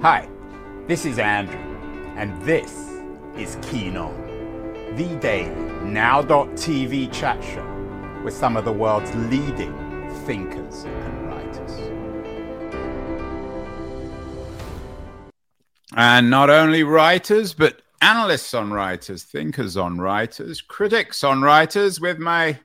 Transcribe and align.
Hi, 0.00 0.28
this 0.86 1.04
is 1.04 1.18
Andrew, 1.18 1.58
and 2.14 2.40
this 2.42 2.72
is 3.36 3.58
Keen 3.62 3.96
On, 3.96 4.14
the 4.94 5.16
daily 5.16 5.50
now.tv 5.82 7.12
chat 7.12 7.42
show 7.42 8.22
with 8.22 8.32
some 8.32 8.56
of 8.56 8.64
the 8.64 8.72
world's 8.72 9.12
leading 9.16 9.74
thinkers 10.24 10.84
and 10.84 11.26
writers. 11.26 11.72
And 15.96 16.30
not 16.30 16.48
only 16.48 16.84
writers, 16.84 17.52
but 17.52 17.82
analysts 18.00 18.54
on 18.54 18.72
writers, 18.72 19.24
thinkers 19.24 19.76
on 19.76 19.98
writers, 19.98 20.60
critics 20.60 21.24
on 21.24 21.42
writers, 21.42 22.00
with 22.00 22.20
my 22.20 22.60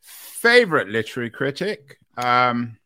favorite 0.00 0.88
literary 0.88 1.28
critic, 1.28 1.98
um, 2.16 2.78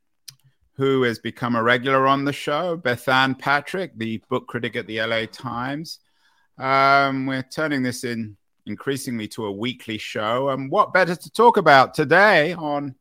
who 0.80 1.02
has 1.02 1.18
become 1.18 1.56
a 1.56 1.62
regular 1.62 2.06
on 2.06 2.24
the 2.24 2.32
show, 2.32 2.74
Bethanne 2.74 3.38
Patrick, 3.38 3.92
the 3.98 4.16
book 4.30 4.46
critic 4.46 4.76
at 4.76 4.86
the 4.86 5.02
LA 5.02 5.26
Times. 5.26 5.98
Um, 6.56 7.26
we're 7.26 7.42
turning 7.42 7.82
this 7.82 8.02
in 8.02 8.34
increasingly 8.64 9.28
to 9.28 9.44
a 9.44 9.52
weekly 9.52 9.98
show. 9.98 10.48
And 10.48 10.70
what 10.70 10.94
better 10.94 11.14
to 11.14 11.30
talk 11.32 11.58
about 11.58 11.92
today 11.92 12.54
on 12.54 12.94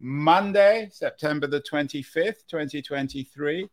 Monday, 0.00 0.88
September 0.90 1.46
the 1.46 1.60
25th, 1.60 2.46
2023, 2.48 3.68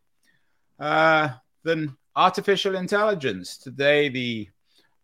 uh, 0.78 1.30
than 1.62 1.96
artificial 2.16 2.76
intelligence? 2.76 3.56
Today, 3.56 4.10
the 4.10 4.46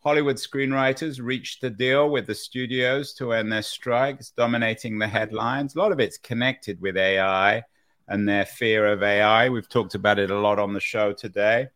Hollywood 0.05 0.37
screenwriters 0.37 1.19
reached 1.19 1.65
a 1.65 1.71
deal 1.71 2.11
with 2.11 2.27
the 2.27 2.35
studios 2.35 3.15
to 3.15 3.33
end 3.33 3.51
their 3.51 3.63
strikes, 3.63 4.33
dominating 4.37 4.99
the 4.99 5.09
headlines. 5.09 5.75
A 5.75 5.79
lot 5.79 5.93
of 5.93 5.99
it's 6.01 6.19
connected 6.19 6.79
with 6.83 6.99
AI 6.99 7.65
and 8.11 8.29
their 8.29 8.45
fear 8.45 8.87
of 8.87 9.03
AI. 9.03 9.49
We've 9.49 9.69
talked 9.69 9.95
about 9.95 10.19
it 10.19 10.31
a 10.31 10.39
lot 10.39 10.59
on 10.59 10.75
the 10.75 10.81
show 10.81 11.13
today. 11.13 11.69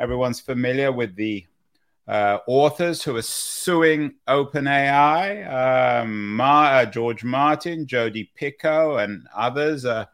Everyone's 0.00 0.40
familiar 0.40 0.90
with 0.90 1.14
the 1.14 1.46
uh, 2.08 2.38
authors 2.46 3.02
who 3.02 3.14
are 3.16 3.22
suing 3.22 4.14
OpenAI. 4.26 6.02
Um, 6.02 6.40
uh, 6.40 6.86
George 6.86 7.24
Martin, 7.24 7.86
Jodi 7.86 8.30
Picoult, 8.40 9.04
and 9.04 9.26
others 9.36 9.84
are 9.84 10.08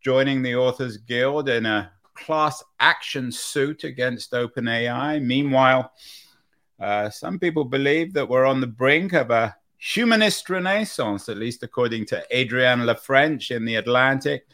joining 0.00 0.42
the 0.42 0.56
Authors 0.56 0.96
Guild 0.96 1.50
in 1.50 1.66
a 1.66 1.92
class 2.14 2.64
action 2.80 3.30
suit 3.30 3.84
against 3.84 4.32
OpenAI. 4.32 5.22
Meanwhile, 5.22 5.92
uh, 6.80 7.10
some 7.10 7.38
people 7.38 7.64
believe 7.64 8.14
that 8.14 8.28
we're 8.28 8.46
on 8.46 8.60
the 8.60 8.66
brink 8.66 9.12
of 9.12 9.30
a 9.30 9.54
humanist 9.76 10.48
renaissance, 10.48 11.28
at 11.28 11.36
least 11.36 11.62
according 11.62 12.06
to 12.06 12.24
Adrienne 12.34 12.80
LaFrance 12.80 13.50
in 13.50 13.66
The 13.66 13.76
Atlantic 13.76 14.46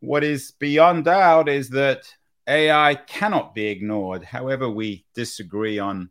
what 0.00 0.24
is 0.24 0.52
beyond 0.52 1.04
doubt 1.04 1.48
is 1.48 1.70
that 1.70 2.14
AI 2.46 2.94
cannot 2.94 3.54
be 3.54 3.66
ignored, 3.66 4.24
however, 4.24 4.68
we 4.68 5.04
disagree 5.14 5.78
on 5.78 6.10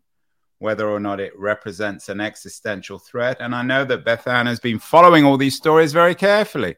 whether 0.60 0.90
or 0.90 1.00
not 1.00 1.20
it 1.20 1.38
represents 1.38 2.10
an 2.10 2.20
existential 2.20 3.00
threat. 3.00 3.38
And 3.40 3.54
I 3.54 3.62
know 3.62 3.86
that 3.86 4.06
Bethanne 4.06 4.48
has 4.48 4.60
been 4.60 4.80
following 4.80 5.24
all 5.24 5.38
these 5.38 5.56
stories 5.56 5.94
very 5.94 6.16
carefully. 6.16 6.76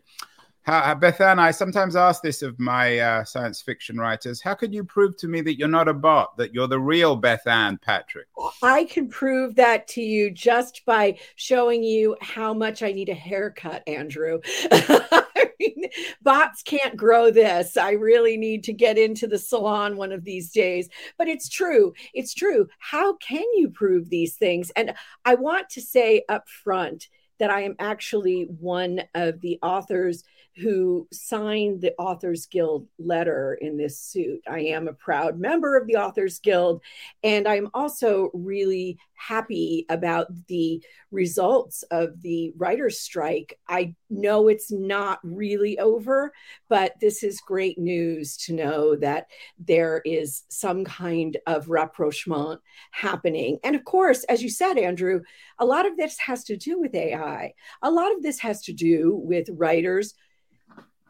How, 0.69 0.93
Bethanne, 0.93 1.39
I 1.39 1.49
sometimes 1.49 1.95
ask 1.95 2.21
this 2.21 2.43
of 2.43 2.59
my 2.59 2.99
uh, 2.99 3.23
science 3.23 3.59
fiction 3.59 3.97
writers. 3.97 4.39
How 4.39 4.53
could 4.53 4.71
you 4.71 4.83
prove 4.83 5.17
to 5.17 5.27
me 5.27 5.41
that 5.41 5.57
you're 5.57 5.67
not 5.67 5.87
a 5.87 5.95
bot, 5.95 6.37
that 6.37 6.53
you're 6.53 6.67
the 6.67 6.79
real 6.79 7.19
Bethanne 7.19 7.81
Patrick? 7.81 8.27
I 8.61 8.83
can 8.83 9.09
prove 9.09 9.55
that 9.55 9.87
to 9.87 10.01
you 10.01 10.29
just 10.29 10.85
by 10.85 11.17
showing 11.37 11.83
you 11.83 12.15
how 12.21 12.53
much 12.53 12.83
I 12.83 12.91
need 12.91 13.09
a 13.09 13.15
haircut, 13.15 13.81
Andrew. 13.87 14.41
bots 16.21 16.61
can't 16.61 16.95
grow 16.95 17.31
this. 17.31 17.75
I 17.75 17.93
really 17.93 18.37
need 18.37 18.63
to 18.65 18.73
get 18.73 18.99
into 18.99 19.25
the 19.25 19.39
salon 19.39 19.97
one 19.97 20.11
of 20.11 20.23
these 20.23 20.51
days. 20.51 20.87
But 21.17 21.27
it's 21.27 21.49
true. 21.49 21.93
It's 22.13 22.35
true. 22.35 22.67
How 22.77 23.15
can 23.15 23.45
you 23.55 23.71
prove 23.71 24.11
these 24.11 24.35
things? 24.35 24.71
And 24.75 24.93
I 25.25 25.33
want 25.33 25.67
to 25.71 25.81
say 25.81 26.25
up 26.29 26.47
front 26.47 27.07
that 27.39 27.49
I 27.49 27.61
am 27.61 27.75
actually 27.79 28.43
one 28.43 29.01
of 29.15 29.39
the 29.41 29.57
authors 29.63 30.23
who 30.61 31.07
signed 31.11 31.81
the 31.81 31.93
Authors 31.97 32.45
Guild 32.45 32.87
letter 32.97 33.57
in 33.61 33.77
this 33.77 33.99
suit. 33.99 34.41
I 34.49 34.59
am 34.59 34.87
a 34.87 34.93
proud 34.93 35.39
member 35.39 35.77
of 35.77 35.87
the 35.87 35.95
Authors 35.95 36.39
Guild, 36.39 36.81
and 37.23 37.47
I'm 37.47 37.69
also 37.73 38.29
really 38.33 38.97
happy 39.13 39.85
about 39.89 40.27
the 40.47 40.83
results 41.11 41.83
of 41.91 42.21
the 42.21 42.53
writer's 42.57 42.99
strike. 42.99 43.57
I 43.67 43.95
know 44.09 44.47
it's 44.47 44.71
not 44.71 45.19
really 45.23 45.77
over, 45.79 46.31
but 46.69 46.93
this 47.01 47.23
is 47.23 47.41
great 47.41 47.77
news 47.77 48.37
to 48.37 48.53
know 48.53 48.95
that 48.97 49.27
there 49.57 50.01
is 50.05 50.43
some 50.49 50.85
kind 50.85 51.37
of 51.47 51.69
rapprochement 51.69 52.61
happening. 52.91 53.59
And 53.63 53.75
of 53.75 53.83
course, 53.83 54.23
as 54.25 54.41
you 54.41 54.49
said, 54.49 54.77
Andrew, 54.77 55.21
a 55.57 55.65
lot 55.65 55.85
of 55.85 55.97
this 55.97 56.17
has 56.19 56.43
to 56.45 56.55
do 56.55 56.79
with 56.79 56.95
AI. 56.95 57.53
A 57.81 57.91
lot 57.91 58.15
of 58.15 58.23
this 58.23 58.39
has 58.39 58.61
to 58.63 58.73
do 58.73 59.15
with 59.15 59.49
writers 59.51 60.15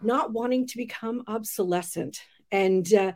not 0.02 0.32
wanting 0.32 0.68
to 0.68 0.78
become 0.78 1.24
obsolescent. 1.28 2.22
And 2.52 2.92
uh, 2.94 3.14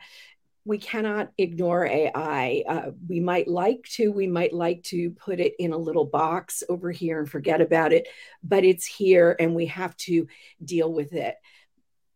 we 0.65 0.77
cannot 0.77 1.31
ignore 1.37 1.85
AI. 1.85 2.63
Uh, 2.67 2.91
we 3.07 3.19
might 3.19 3.47
like 3.47 3.83
to, 3.93 4.11
we 4.11 4.27
might 4.27 4.53
like 4.53 4.83
to 4.83 5.11
put 5.11 5.39
it 5.39 5.53
in 5.59 5.73
a 5.73 5.77
little 5.77 6.05
box 6.05 6.63
over 6.69 6.91
here 6.91 7.19
and 7.19 7.29
forget 7.29 7.59
about 7.59 7.91
it, 7.91 8.07
but 8.43 8.63
it's 8.63 8.85
here 8.85 9.35
and 9.39 9.55
we 9.55 9.65
have 9.65 9.95
to 9.97 10.27
deal 10.63 10.91
with 10.91 11.13
it 11.13 11.35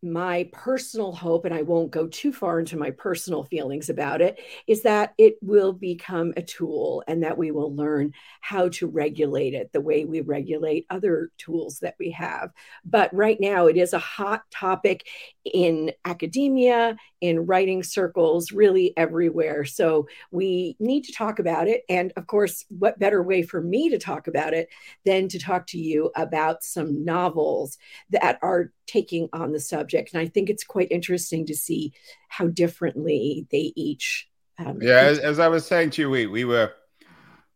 my 0.04 0.50
personal 0.54 1.12
hope, 1.12 1.46
and 1.46 1.54
I 1.54 1.64
won't 1.64 1.92
go 1.92 2.08
too 2.08 2.32
far 2.32 2.60
into 2.60 2.78
my 2.78 2.92
personal 2.92 3.44
feelings 3.44 3.90
about 3.90 4.22
it, 4.22 4.40
is 4.68 4.84
that 4.84 5.14
it 5.18 5.36
will 5.42 5.74
become 5.74 6.34
a 6.38 6.42
tool 6.42 7.04
and 7.08 7.24
that 7.24 7.38
we 7.38 7.52
will 7.52 7.76
learn 7.76 8.14
how 8.42 8.70
to 8.70 8.88
regulate 8.88 9.54
it 9.54 9.72
the 9.74 9.82
way 9.82 10.06
we 10.06 10.22
regulate 10.22 10.86
other 10.90 11.32
tools 11.38 11.80
that 11.80 11.96
we 12.00 12.12
have. 12.12 12.52
But 12.86 13.14
right 13.14 13.38
now, 13.40 13.68
it 13.68 13.78
is 13.78 13.94
a 13.94 14.00
hot 14.00 14.44
topic 14.52 15.08
in 15.44 15.92
academia, 16.06 16.96
in 17.22 17.46
writing 17.48 17.82
circles, 17.82 18.52
really 18.52 18.94
everywhere. 18.96 19.66
So 19.66 20.08
we 20.32 20.76
need 20.80 21.04
to 21.06 21.14
talk 21.14 21.40
about 21.40 21.68
it. 21.68 21.82
And 21.90 22.14
of 22.16 22.28
course, 22.28 22.66
what 22.70 23.00
better 23.00 23.24
way 23.24 23.42
for 23.42 23.62
me 23.62 23.90
to 23.90 23.98
talk 23.98 24.28
about 24.28 24.54
it 24.54 24.70
than 25.06 25.28
to 25.30 25.40
talk 25.40 25.66
to 25.68 25.80
you 25.80 26.12
about 26.16 26.64
some 26.64 27.04
novels 27.04 27.78
that 28.12 28.38
are 28.42 28.72
taking 28.86 29.28
on 29.34 29.52
the 29.52 29.60
subject. 29.60 29.87
And 29.94 30.22
I 30.22 30.28
think 30.28 30.50
it's 30.50 30.64
quite 30.64 30.92
interesting 30.92 31.46
to 31.48 31.56
see 31.56 31.94
how 32.30 32.48
differently 32.48 33.48
they 33.52 33.74
each. 33.76 34.28
Um, 34.60 34.80
yeah, 34.82 35.02
as, 35.02 35.20
as, 35.20 35.40
I 35.40 35.48
was 35.48 35.66
saying 35.66 35.92
to 35.92 36.02
you, 36.02 36.10
we, 36.10 36.26
we 36.26 36.46
were, 36.46 36.74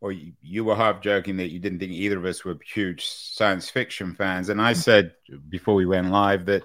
or 0.02 0.12
you, 0.12 0.34
you 0.42 0.64
were 0.64 0.76
half 0.76 1.02
joking 1.02 1.38
that 1.38 1.52
you 1.52 1.60
didn't 1.60 1.80
think 1.80 1.92
either 1.92 2.18
of 2.18 2.26
us 2.26 2.46
were 2.46 2.60
huge 2.74 3.06
science 3.06 3.70
fiction 3.70 4.14
fans. 4.14 4.50
And 4.50 4.62
I 4.62 4.74
said 4.74 5.14
before 5.50 5.74
we 5.74 5.86
went 5.86 6.12
live 6.12 6.46
that 6.46 6.64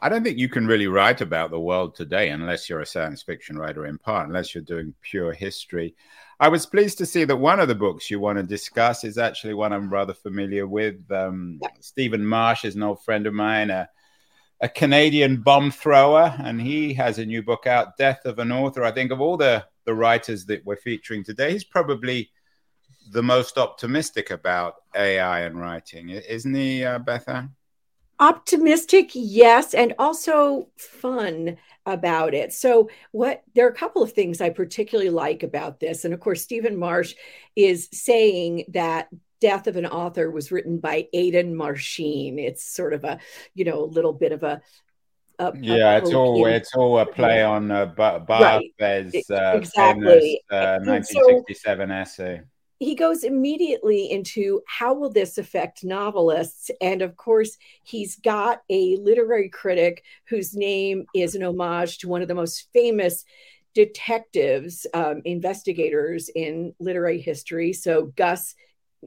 I 0.00 0.08
don't 0.08 0.24
think 0.24 0.36
you 0.36 0.48
can 0.48 0.66
really 0.66 0.88
write 0.88 1.20
about 1.20 1.50
the 1.50 1.60
world 1.60 1.94
today 1.94 2.30
unless 2.30 2.68
you're 2.68 2.80
a 2.80 2.86
science 2.86 3.22
fiction 3.22 3.56
writer 3.56 3.86
in 3.86 3.98
part, 3.98 4.26
unless 4.26 4.52
you're 4.52 4.64
doing 4.64 4.94
pure 5.00 5.32
history. 5.32 5.94
I 6.40 6.48
was 6.48 6.66
pleased 6.66 6.98
to 6.98 7.06
see 7.06 7.22
that 7.22 7.36
one 7.36 7.60
of 7.60 7.68
the 7.68 7.76
books 7.76 8.10
you 8.10 8.18
want 8.18 8.36
to 8.36 8.42
discuss 8.42 9.04
is 9.04 9.16
actually 9.16 9.54
one 9.54 9.72
I'm 9.72 9.88
rather 9.88 10.12
familiar 10.12 10.66
with. 10.66 11.08
Um, 11.12 11.60
Stephen 11.78 12.26
Marche 12.26 12.64
is 12.64 12.74
an 12.74 12.82
old 12.82 13.00
friend 13.04 13.28
of 13.28 13.32
mine, 13.32 13.70
a, 13.70 13.88
a 14.62 14.68
Canadian 14.68 15.42
bomb 15.42 15.72
thrower, 15.72 16.34
and 16.38 16.60
he 16.60 16.94
has 16.94 17.18
a 17.18 17.26
new 17.26 17.42
book 17.42 17.66
out, 17.66 17.96
Death 17.96 18.24
of 18.24 18.38
an 18.38 18.52
Author. 18.52 18.84
I 18.84 18.92
think 18.92 19.10
of 19.10 19.20
all 19.20 19.36
the, 19.36 19.66
the 19.84 19.94
writers 19.94 20.46
that 20.46 20.64
we're 20.64 20.76
featuring 20.76 21.24
today, 21.24 21.50
he's 21.50 21.64
probably 21.64 22.30
the 23.10 23.22
most 23.22 23.58
optimistic 23.58 24.30
about 24.30 24.76
AI 24.94 25.40
and 25.40 25.60
writing, 25.60 26.10
isn't 26.10 26.54
he, 26.54 26.84
uh, 26.84 27.00
Bethanne? 27.00 27.50
optimistic 28.20 29.10
yes 29.14 29.74
and 29.74 29.94
also 29.98 30.68
fun 30.76 31.56
about 31.86 32.34
it 32.34 32.52
so 32.52 32.88
what 33.10 33.42
there 33.54 33.66
are 33.66 33.70
a 33.70 33.74
couple 33.74 34.00
of 34.00 34.12
things 34.12 34.40
i 34.40 34.48
particularly 34.48 35.10
like 35.10 35.42
about 35.42 35.80
this 35.80 36.04
and 36.04 36.14
of 36.14 36.20
course 36.20 36.40
stephen 36.40 36.76
Marche 36.76 37.16
is 37.56 37.88
saying 37.92 38.64
that 38.68 39.08
death 39.42 39.66
of 39.66 39.76
an 39.76 39.86
author 39.86 40.30
was 40.30 40.52
written 40.52 40.78
by 40.78 41.08
Aidan 41.12 41.54
Marchine 41.54 42.38
it's 42.38 42.64
sort 42.64 42.94
of 42.94 43.02
a 43.04 43.18
you 43.54 43.64
know 43.64 43.82
a 43.82 43.90
little 43.96 44.12
bit 44.12 44.32
of 44.32 44.44
a 44.44 44.62
a, 45.38 45.52
yeah, 45.58 45.94
a 45.94 45.98
it's 45.98 46.12
all 46.12 46.46
in, 46.46 46.52
it's 46.52 46.74
all 46.74 46.98
a 46.98 47.06
play 47.06 47.42
on 47.42 47.70
uh, 47.70 47.86
Bar- 47.86 48.24
right. 48.28 48.70
Barthes' 48.78 49.30
uh, 49.30 49.52
exactly. 49.54 50.04
famous 50.04 50.36
uh, 50.50 50.78
1967 50.84 51.88
so, 51.88 51.94
essay. 51.94 52.40
he 52.78 52.94
goes 52.94 53.24
immediately 53.24 54.10
into 54.10 54.60
how 54.68 54.94
will 54.94 55.10
this 55.10 55.38
affect 55.38 55.84
novelists? 55.84 56.70
And 56.80 57.02
of 57.02 57.16
course 57.16 57.56
he's 57.82 58.16
got 58.16 58.62
a 58.70 58.96
literary 58.96 59.48
critic 59.48 60.04
whose 60.28 60.54
name 60.54 61.06
is 61.14 61.34
an 61.34 61.42
homage 61.42 61.98
to 61.98 62.08
one 62.08 62.22
of 62.22 62.28
the 62.28 62.34
most 62.34 62.68
famous 62.72 63.24
detectives 63.74 64.86
um, 64.94 65.22
investigators 65.24 66.28
in 66.34 66.74
literary 66.78 67.20
history. 67.20 67.72
So 67.72 68.12
gus 68.16 68.54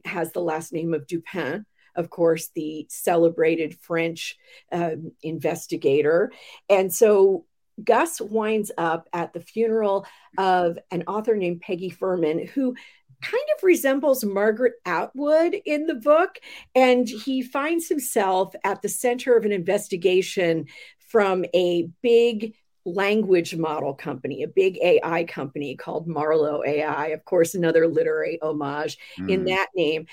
has 0.04 0.32
the 0.32 0.42
last 0.42 0.74
name 0.74 0.94
of 0.94 1.08
dupin 1.08 1.66
of 1.96 2.10
course 2.10 2.50
the 2.56 2.86
celebrated 2.90 3.78
french 3.80 4.38
um, 4.72 5.12
investigator 5.22 6.32
and 6.70 6.94
so 6.94 7.46
Gus 7.84 8.22
winds 8.22 8.72
up 8.78 9.10
at 9.12 9.34
the 9.34 9.42
funeral 9.42 10.06
of 10.38 10.80
an 10.92 11.04
author 11.08 11.36
named 11.36 11.62
Peggy 11.62 11.90
Firmin, 11.90 12.48
who 12.48 12.76
kind 13.22 13.44
of 13.58 13.64
resembles 13.64 14.24
Margaret 14.24 14.74
Atwood 14.86 15.56
in 15.66 15.88
the 15.88 15.96
book. 15.96 16.40
And 16.74 17.08
he 17.08 17.42
finds 17.42 17.88
himself 17.90 18.54
at 18.64 18.82
the 18.82 18.90
center 18.90 19.36
of 19.36 19.46
an 19.46 19.52
investigation 19.52 20.68
from 21.00 21.46
a 21.54 21.90
big 22.02 22.56
language 22.86 23.56
model 23.56 23.94
company, 23.94 24.44
a 24.44 24.48
big 24.48 24.78
AI 24.82 25.24
company 25.26 25.76
called 25.76 26.08
Marlowe 26.08 26.64
AI. 26.66 27.08
Of 27.08 27.26
course, 27.26 27.56
another 27.56 27.88
literary 27.88 28.40
homage 28.42 28.98
mm. 29.20 29.30
in 29.30 29.46
that 29.46 29.68
name. 29.76 30.06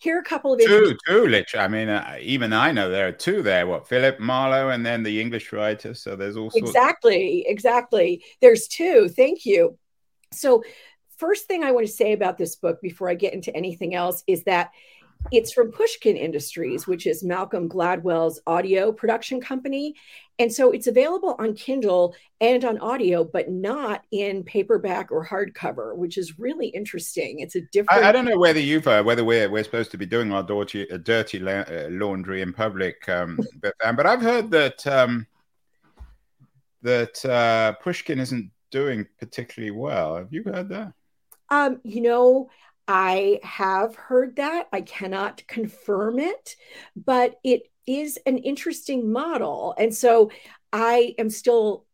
Here 0.00 0.16
are 0.16 0.20
a 0.20 0.24
couple 0.24 0.52
of 0.52 0.60
two, 0.60 0.96
two 1.08 1.26
literally. 1.26 1.64
I 1.64 1.68
mean, 1.68 1.88
uh, 1.88 2.18
even 2.20 2.52
I 2.52 2.70
know 2.70 2.88
there 2.88 3.08
are 3.08 3.12
two 3.12 3.42
there. 3.42 3.66
What 3.66 3.88
Philip 3.88 4.20
Marlowe 4.20 4.68
and 4.68 4.86
then 4.86 5.02
the 5.02 5.20
English 5.20 5.52
writer. 5.52 5.92
So 5.94 6.14
there's 6.14 6.36
also 6.36 6.56
exactly, 6.56 7.44
exactly. 7.48 8.22
There's 8.40 8.68
two. 8.68 9.08
Thank 9.08 9.44
you. 9.44 9.76
So, 10.32 10.62
first 11.16 11.46
thing 11.46 11.64
I 11.64 11.72
want 11.72 11.86
to 11.86 11.92
say 11.92 12.12
about 12.12 12.38
this 12.38 12.54
book 12.54 12.80
before 12.80 13.10
I 13.10 13.14
get 13.14 13.34
into 13.34 13.54
anything 13.56 13.94
else 13.94 14.22
is 14.28 14.44
that 14.44 14.70
it's 15.30 15.52
from 15.52 15.72
Pushkin 15.72 16.16
Industries, 16.16 16.86
which 16.86 17.06
is 17.06 17.22
Malcolm 17.22 17.68
Gladwell's 17.68 18.40
audio 18.46 18.92
production 18.92 19.40
company. 19.40 19.94
And 20.38 20.52
so 20.52 20.70
it's 20.70 20.86
available 20.86 21.34
on 21.38 21.54
Kindle 21.54 22.14
and 22.40 22.64
on 22.64 22.78
audio, 22.78 23.24
but 23.24 23.50
not 23.50 24.04
in 24.12 24.44
paperback 24.44 25.10
or 25.10 25.26
hardcover, 25.26 25.96
which 25.96 26.16
is 26.16 26.38
really 26.38 26.68
interesting. 26.68 27.40
It's 27.40 27.56
a 27.56 27.62
different. 27.72 28.04
I, 28.04 28.08
I 28.08 28.12
don't 28.12 28.24
know 28.24 28.38
whether 28.38 28.60
you've 28.60 28.86
uh, 28.86 29.02
whether 29.02 29.24
we're 29.24 29.50
we're 29.50 29.64
supposed 29.64 29.90
to 29.90 29.98
be 29.98 30.06
doing 30.06 30.32
our 30.32 30.44
dirty, 30.44 30.90
uh, 30.90 30.98
dirty 30.98 31.40
la- 31.40 31.66
uh, 31.68 31.88
laundry 31.90 32.40
in 32.40 32.52
public, 32.52 33.08
um, 33.08 33.40
but 33.60 33.74
um, 33.84 33.96
but 33.96 34.06
I've 34.06 34.22
heard 34.22 34.50
that 34.52 34.86
um, 34.86 35.26
that 36.82 37.24
uh, 37.24 37.72
Pushkin 37.82 38.20
isn't 38.20 38.50
doing 38.70 39.06
particularly 39.18 39.72
well. 39.72 40.16
Have 40.16 40.32
you 40.32 40.44
heard 40.44 40.68
that? 40.68 40.92
Um, 41.50 41.80
you 41.82 42.02
know, 42.02 42.50
I 42.88 43.38
have 43.42 43.94
heard 43.94 44.36
that. 44.36 44.68
I 44.72 44.80
cannot 44.80 45.46
confirm 45.46 46.18
it, 46.18 46.56
but 46.96 47.38
it 47.44 47.70
is 47.86 48.18
an 48.24 48.38
interesting 48.38 49.12
model. 49.12 49.74
And 49.76 49.94
so 49.94 50.30
I 50.72 51.14
am 51.18 51.28
still 51.28 51.84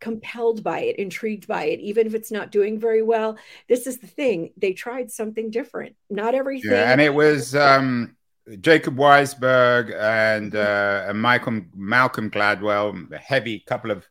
compelled 0.00 0.64
by 0.64 0.80
it, 0.80 0.96
intrigued 0.96 1.46
by 1.46 1.66
it, 1.66 1.80
even 1.80 2.06
if 2.06 2.14
it's 2.14 2.32
not 2.32 2.50
doing 2.50 2.78
very 2.78 3.02
well. 3.02 3.38
This 3.68 3.86
is 3.86 3.98
the 3.98 4.06
thing. 4.08 4.50
They 4.56 4.72
tried 4.72 5.10
something 5.12 5.50
different. 5.50 5.94
Not 6.10 6.34
everything. 6.34 6.72
Yeah, 6.72 6.90
and 6.90 7.00
it 7.00 7.14
was 7.14 7.54
um, 7.54 8.16
Jacob 8.60 8.96
Weisberg 8.96 9.94
and, 9.94 10.54
uh, 10.56 11.06
and 11.08 11.22
Malcolm, 11.22 11.70
Malcolm 11.74 12.30
Gladwell, 12.30 13.12
a 13.12 13.18
heavy 13.18 13.60
couple 13.60 13.90
of 13.90 14.06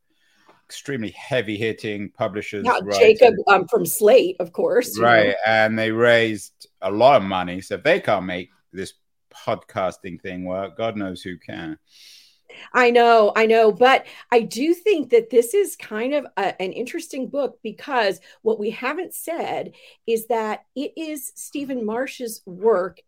extremely 0.68 1.12
heavy 1.12 1.56
hitting 1.56 2.10
publishers. 2.12 2.66
Yeah, 2.66 2.80
Jacob 2.92 3.36
um, 3.48 3.68
from 3.70 3.86
Slate, 3.86 4.36
of 4.40 4.52
course. 4.52 5.00
Right. 5.00 5.30
Know. 5.30 5.36
And 5.46 5.80
they 5.80 5.92
raised 5.92 6.68
a 6.82 6.92
lot 6.92 7.22
of 7.22 7.28
money. 7.28 7.62
So 7.62 7.76
if 7.76 7.84
they 7.84 8.02
can't 8.02 8.26
make 8.26 8.50
this 8.74 8.94
podcasting 9.32 10.22
thing 10.22 10.44
work, 10.44 10.76
God 10.76 10.98
knows 10.98 11.22
who 11.22 11.38
can. 11.38 11.80
I 12.74 12.92
know, 12.92 13.32
I 13.36 13.46
know, 13.46 13.72
but 13.72 14.08
I 14.32 14.42
do 14.42 14.74
think 14.74 15.12
that 15.12 15.30
this 15.30 15.54
is 15.54 15.76
kind 15.76 16.14
of 16.14 16.26
a, 16.38 16.60
an 16.62 16.74
interesting 16.74 17.30
book 17.30 17.60
because 17.64 18.20
what 18.42 18.60
we 18.60 18.72
haven't 18.72 19.14
said 19.14 19.74
is 20.06 20.28
that 20.28 20.66
it 20.76 20.92
is 20.98 21.32
Stephen 21.36 21.86
Marche's 21.86 22.42
work 22.46 23.02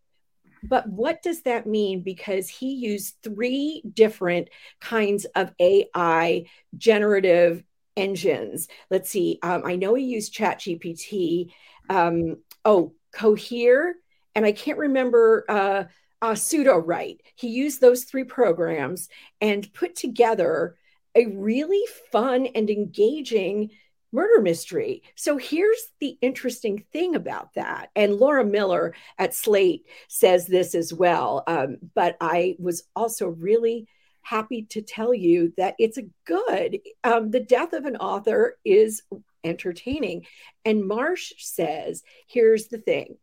but 0.63 0.88
what 0.88 1.21
does 1.21 1.41
that 1.44 1.67
mean? 1.67 2.01
Because 2.01 2.50
he 2.50 2.73
used 2.73 3.15
three 3.23 3.81
different 3.94 4.50
kinds 4.79 5.25
of 5.35 5.53
AI 5.59 6.45
generative 6.77 7.63
engines. 7.95 8.67
Let's 8.89 9.09
see. 9.09 9.39
Um, 9.41 9.63
I 9.65 9.75
know 9.75 9.94
he 9.94 10.06
used 10.06 10.33
ChatGPT. 10.33 11.51
Um, 11.89 12.38
oh, 12.65 12.94
Cohere, 13.11 13.95
and 14.35 14.45
I 14.45 14.51
can't 14.51 14.77
remember 14.77 15.45
uh, 15.50 15.83
uh, 16.21 16.33
Sudowrite. 16.33 17.19
He 17.35 17.47
used 17.47 17.81
those 17.81 18.03
three 18.03 18.23
programs 18.23 19.09
and 19.41 19.71
put 19.73 19.95
together 19.95 20.75
a 21.15 21.25
really 21.27 21.83
fun 22.11 22.47
and 22.47 22.69
engaging 22.69 23.71
murder 24.11 24.41
mystery. 24.41 25.03
So 25.15 25.38
here's 25.38 25.81
the 26.00 26.17
interesting 26.21 26.85
thing 26.91 27.15
about 27.15 27.53
that. 27.53 27.89
And 27.95 28.15
Laura 28.15 28.45
Miller 28.45 28.95
at 29.17 29.35
Slate 29.35 29.85
says 30.07 30.47
this 30.47 30.75
as 30.75 30.94
well. 30.94 31.44
Um, 31.47 31.77
but 31.94 32.17
I 32.19 32.56
was 32.59 32.83
also 32.95 33.27
really 33.27 33.88
happy 34.21 34.63
to 34.69 34.81
tell 34.81 35.13
you 35.13 35.53
that 35.57 35.75
it's 35.79 35.97
a 35.97 36.09
good. 36.25 36.79
Um, 37.03 37.31
the 37.31 37.39
death 37.39 37.73
of 37.73 37.85
an 37.85 37.97
author 37.97 38.57
is 38.65 39.01
entertaining. 39.44 40.25
And 40.65 40.88
Marche 40.88 41.33
says 41.38 42.03
here's 42.27 42.67
the 42.67 42.77
thing. 42.77 43.17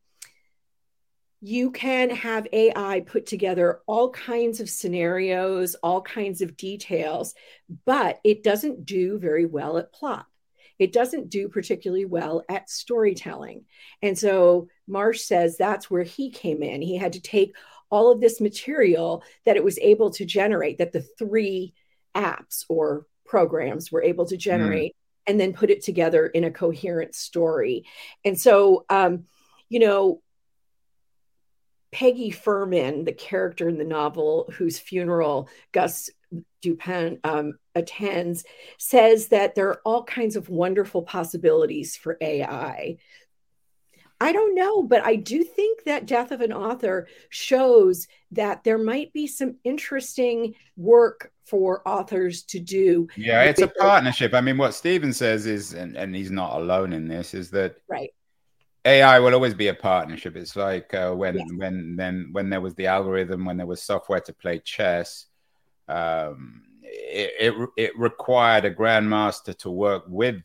You 1.43 1.71
can 1.71 2.11
have 2.11 2.49
AI 2.53 3.01
put 3.01 3.27
together 3.27 3.81
all 3.87 4.11
kinds 4.11 4.61
of 4.61 4.71
scenarios, 4.71 5.75
all 5.77 6.01
kinds 6.01 6.41
of 6.41 6.57
details, 6.57 7.35
but 7.85 8.19
it 8.25 8.43
doesn't 8.43 8.87
do 8.87 9.19
very 9.19 9.45
well 9.45 9.77
at 9.77 9.93
plot 9.93 10.27
it 10.79 10.93
doesn't 10.93 11.31
do 11.31 11.49
particularly 11.49 12.05
well 12.05 12.43
at 12.49 12.71
storytelling. 12.71 13.65
And 14.03 14.19
so 14.19 14.69
Marche 14.87 15.23
says 15.23 15.57
that's 15.57 15.91
where 15.91 16.03
he 16.03 16.31
came 16.31 16.63
in. 16.63 16.83
He 16.83 16.97
had 16.97 17.15
to 17.15 17.21
take 17.21 17.55
all 17.91 18.13
of 18.13 18.21
this 18.21 18.41
material 18.41 19.23
that 19.45 19.57
it 19.57 19.65
was 19.65 19.79
able 19.79 20.11
to 20.11 20.25
generate, 20.25 20.79
that 20.79 20.93
the 20.93 21.07
three 21.19 21.75
apps 22.15 22.65
or 22.69 23.07
programs 23.25 23.91
were 23.91 24.03
able 24.03 24.27
to 24.27 24.37
hmm. 24.37 24.41
generate, 24.41 24.93
mm. 24.93 25.31
and 25.31 25.41
then 25.41 25.53
put 25.53 25.71
it 25.71 25.83
together 25.83 26.27
in 26.27 26.45
a 26.45 26.51
coherent 26.51 27.15
story. 27.15 27.85
And 28.25 28.39
so, 28.39 28.85
um, 28.89 29.25
you 29.69 29.81
know, 29.81 30.23
Peggy 31.93 32.31
Firmin, 32.31 33.05
the 33.05 33.13
character 33.13 33.69
in 33.69 33.79
the 33.79 33.85
novel 33.85 34.53
whose 34.53 34.79
funeral 34.79 35.49
Gus 35.73 36.11
Dupin 36.63 37.19
um, 37.25 37.59
attends, 37.75 38.45
says 38.79 39.29
that 39.29 39.55
there 39.55 39.69
are 39.69 39.81
all 39.85 40.05
kinds 40.05 40.37
of 40.37 40.49
wonderful 40.49 41.03
possibilities 41.03 41.97
for 41.97 42.17
AI. 42.21 42.97
I 44.21 44.33
don't 44.33 44.55
know, 44.55 44.83
but 44.83 45.05
I 45.05 45.17
do 45.17 45.45
think 45.45 45.85
that 45.85 46.07
Death 46.07 46.33
of 46.33 46.41
an 46.41 46.53
Author 46.53 47.07
shows 47.29 48.09
that 48.33 48.65
there 48.65 48.79
might 48.79 49.13
be 49.13 49.27
some 49.27 49.57
interesting 49.63 50.55
work 50.77 51.33
for 51.45 51.87
authors 51.87 52.43
to 52.45 52.59
do. 52.59 53.09
Yeah, 53.17 53.43
it's 53.43 53.61
a 53.61 53.69
partnership. 53.69 54.33
I 54.33 54.41
mean, 54.41 54.57
what 54.57 54.75
Stephen 54.75 55.13
says 55.13 55.47
is, 55.47 55.75
and, 55.75 55.97
and 55.97 56.15
he's 56.15 56.31
not 56.31 56.59
alone 56.59 56.95
in 56.95 57.07
this, 57.07 57.35
is 57.35 57.51
that 57.51 57.77
right. 57.89 58.11
AI 58.87 59.19
will 59.19 59.35
always 59.35 59.55
be 59.55 59.69
a 59.69 59.75
partnership. 59.75 60.35
It's 60.37 60.57
like 60.57 60.95
uh, 60.95 61.13
when 61.13 61.37
yes. 61.37 61.49
when 61.57 61.97
then 61.97 62.29
when 62.33 62.49
there 62.51 62.61
was 62.61 62.75
the 62.77 62.87
algorithm, 62.87 63.45
when 63.45 63.57
there 63.57 63.67
was 63.67 63.83
software 63.83 64.21
to 64.21 64.33
play 64.33 64.61
chess, 64.61 65.27
um, 65.89 66.63
it, 66.83 67.55
it, 67.55 67.69
it 67.77 67.99
required 67.99 68.65
a 68.65 68.75
grandmaster 68.75 69.57
to 69.59 69.71
work 69.71 70.05
with 70.09 70.37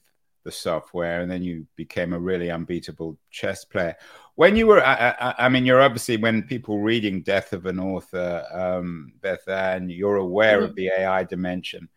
the 0.43 0.51
software, 0.51 1.21
and 1.21 1.31
then 1.31 1.43
you 1.43 1.67
became 1.75 2.13
a 2.13 2.19
really 2.19 2.49
unbeatable 2.49 3.17
chess 3.29 3.63
player. 3.63 3.95
When 4.35 4.55
you 4.55 4.67
were, 4.67 4.83
I, 4.83 5.15
I, 5.19 5.35
I 5.45 5.49
mean, 5.49 5.65
you're 5.65 5.81
obviously 5.81 6.17
when 6.17 6.43
people 6.43 6.79
reading 6.79 7.21
Death 7.21 7.53
of 7.53 7.65
an 7.65 7.79
Author, 7.79 8.43
um, 8.51 9.13
Bethanne, 9.21 9.95
you're 9.95 10.15
aware 10.15 10.57
mm-hmm. 10.57 10.69
of 10.69 10.75
the 10.75 10.91
AI 10.97 11.23
dimension. 11.23 11.89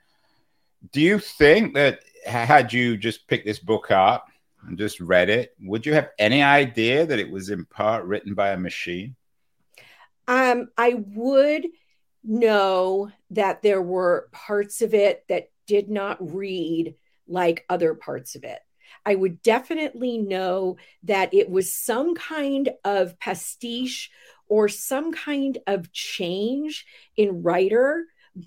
Do 0.92 1.00
you 1.00 1.18
think 1.18 1.74
that 1.74 2.00
had 2.26 2.72
you 2.72 2.96
just 2.96 3.26
picked 3.28 3.46
this 3.46 3.58
book 3.58 3.90
up 3.90 4.28
and 4.66 4.78
just 4.78 5.00
read 5.00 5.30
it, 5.30 5.54
would 5.62 5.86
you 5.86 5.94
have 5.94 6.10
any 6.18 6.42
idea 6.42 7.06
that 7.06 7.18
it 7.18 7.30
was 7.30 7.50
in 7.50 7.64
part 7.66 8.04
written 8.04 8.34
by 8.34 8.50
a 8.50 8.58
machine? 8.58 9.14
Um, 10.26 10.68
I 10.76 11.02
would 11.14 11.66
know 12.24 13.10
that 13.30 13.62
there 13.62 13.82
were 13.82 14.28
parts 14.32 14.82
of 14.82 14.94
it 14.94 15.24
that 15.28 15.50
did 15.66 15.88
not 15.88 16.34
read 16.34 16.94
like 17.26 17.64
other 17.68 17.94
parts 17.94 18.34
of 18.34 18.44
it. 18.44 18.60
I 19.06 19.14
would 19.14 19.42
definitely 19.42 20.18
know 20.18 20.76
that 21.04 21.34
it 21.34 21.50
was 21.50 21.72
some 21.72 22.14
kind 22.14 22.70
of 22.84 23.18
pastiche 23.18 24.10
or 24.48 24.68
some 24.68 25.12
kind 25.12 25.58
of 25.66 25.92
change 25.92 26.86
in 27.16 27.42
writer, 27.42 28.04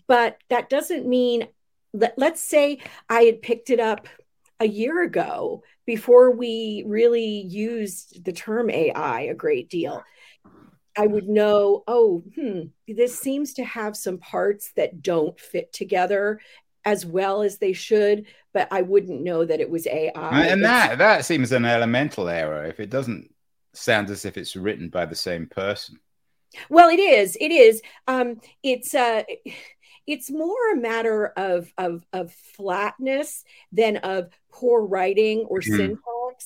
but 0.07 0.37
that 0.49 0.69
doesn't 0.69 1.07
mean, 1.07 1.47
let, 1.93 2.17
let's 2.17 2.41
say 2.41 2.79
I 3.09 3.21
had 3.23 3.41
picked 3.41 3.69
it 3.69 3.79
up 3.79 4.07
a 4.59 4.67
year 4.67 5.03
ago 5.03 5.63
before 5.85 6.31
we 6.31 6.83
really 6.87 7.41
used 7.41 8.23
the 8.23 8.33
term 8.33 8.69
AI 8.69 9.21
a 9.21 9.35
great 9.35 9.69
deal. 9.69 10.03
I 10.97 11.07
would 11.07 11.29
know, 11.29 11.83
oh, 11.87 12.23
hmm, 12.35 12.61
this 12.87 13.19
seems 13.19 13.53
to 13.53 13.63
have 13.63 13.95
some 13.95 14.17
parts 14.17 14.71
that 14.75 15.01
don't 15.01 15.39
fit 15.39 15.71
together 15.71 16.39
as 16.85 17.05
well 17.05 17.41
as 17.41 17.57
they 17.57 17.73
should, 17.73 18.25
but 18.53 18.67
I 18.71 18.81
wouldn't 18.81 19.21
know 19.21 19.45
that 19.45 19.59
it 19.59 19.69
was 19.69 19.85
AI. 19.87 20.45
And 20.45 20.63
that 20.63 20.97
that 20.97 21.25
seems 21.25 21.51
an 21.51 21.65
elemental 21.65 22.29
error 22.29 22.65
if 22.65 22.79
it 22.79 22.89
doesn't 22.89 23.33
sound 23.73 24.09
as 24.09 24.25
if 24.25 24.37
it's 24.37 24.55
written 24.55 24.89
by 24.89 25.05
the 25.05 25.15
same 25.15 25.47
person. 25.47 25.99
Well, 26.69 26.89
it 26.89 26.99
is. 26.99 27.37
It 27.39 27.51
is. 27.51 27.81
Um, 28.07 28.39
it's 28.63 28.95
uh, 28.95 29.23
it's 30.07 30.31
more 30.31 30.71
a 30.71 30.77
matter 30.77 31.27
of 31.37 31.71
of 31.77 32.05
of 32.13 32.31
flatness 32.31 33.43
than 33.71 33.97
of 33.97 34.29
poor 34.49 34.85
writing 34.85 35.41
or 35.49 35.59
mm. 35.59 35.77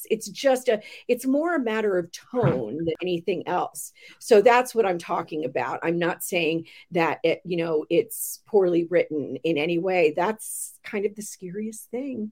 It's 0.10 0.28
just 0.30 0.68
a 0.68 0.82
it's 1.08 1.26
more 1.26 1.56
a 1.56 1.60
matter 1.60 1.98
of 1.98 2.12
tone 2.12 2.78
than 2.78 2.94
anything 3.02 3.48
else. 3.48 3.94
So 4.20 4.42
that's 4.42 4.74
what 4.76 4.86
i'm 4.86 4.98
talking 4.98 5.46
about. 5.46 5.80
I'm 5.84 6.00
not 6.00 6.24
saying 6.24 6.68
that 6.92 7.20
it 7.24 7.42
you 7.46 7.58
know 7.58 7.86
it's 7.90 8.42
poorly 8.46 8.86
written 8.86 9.38
in 9.44 9.58
any 9.58 9.78
way. 9.78 10.14
That's 10.16 10.80
kind 10.84 11.06
of 11.06 11.16
the 11.16 11.22
scariest 11.22 11.90
thing. 11.92 12.32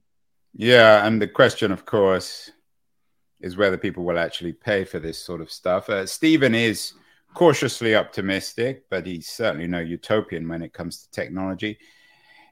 Yeah 0.54 1.06
and 1.06 1.20
the 1.20 1.28
question 1.28 1.72
of 1.72 1.84
course 1.84 2.50
is 3.40 3.56
whether 3.56 3.78
people 3.78 4.04
will 4.04 4.18
actually 4.18 4.52
pay 4.52 4.84
for 4.84 4.98
this 4.98 5.18
sort 5.18 5.40
of 5.40 5.50
stuff. 5.50 5.88
Uh, 5.88 6.06
stephen 6.06 6.54
is 6.54 6.92
cautiously 7.34 7.94
optimistic, 7.94 8.84
but 8.90 9.06
he's 9.06 9.28
certainly 9.28 9.66
no 9.66 9.78
utopian 9.78 10.48
when 10.48 10.62
it 10.62 10.72
comes 10.72 11.02
to 11.02 11.10
technology. 11.10 11.78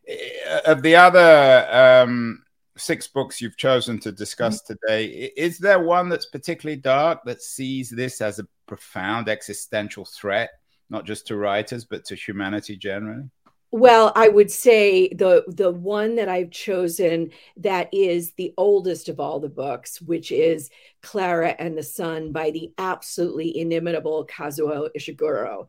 Uh, 0.09 0.61
of 0.67 0.83
the 0.83 0.97
other 0.97 1.69
um, 1.71 2.43
six 2.79 3.07
books 3.07 3.41
you've 3.41 3.57
chosen 3.57 3.99
to 4.01 4.13
discuss 4.13 4.63
mm-hmm. 4.63 4.75
today, 4.87 5.33
is 5.37 5.59
there 5.59 5.81
one 5.81 6.09
that's 6.09 6.27
particularly 6.27 6.81
dark 6.81 7.25
that 7.25 7.43
sees 7.43 7.91
this 7.91 8.21
as 8.21 8.39
a 8.39 8.47
profound 8.67 9.29
existential 9.29 10.05
threat, 10.05 10.51
not 10.91 11.05
just 11.05 11.27
to 11.27 11.37
writers, 11.37 11.85
but 11.85 12.05
to 12.07 12.15
humanity 12.15 12.77
generally? 12.77 13.29
Well, 13.71 14.13
I 14.17 14.29
would 14.29 14.51
say 14.51 15.09
the 15.09 15.45
the 15.47 15.71
one 15.71 16.15
that 16.15 16.29
I've 16.29 16.51
chosen 16.51 17.33
that 17.59 17.91
is 17.93 18.33
the 18.33 18.55
oldest 18.57 19.11
of 19.11 19.21
all 19.21 19.41
the 19.41 19.51
books, 19.51 20.01
which 20.01 20.33
is 20.33 20.71
Clara 21.03 21.55
and 21.59 21.77
the 21.77 21.83
Sun 21.83 22.33
by 22.33 22.51
the 22.51 22.73
absolutely 22.79 23.59
inimitable 23.59 24.27
Kazuo 24.27 24.89
Ishiguro. 24.97 25.67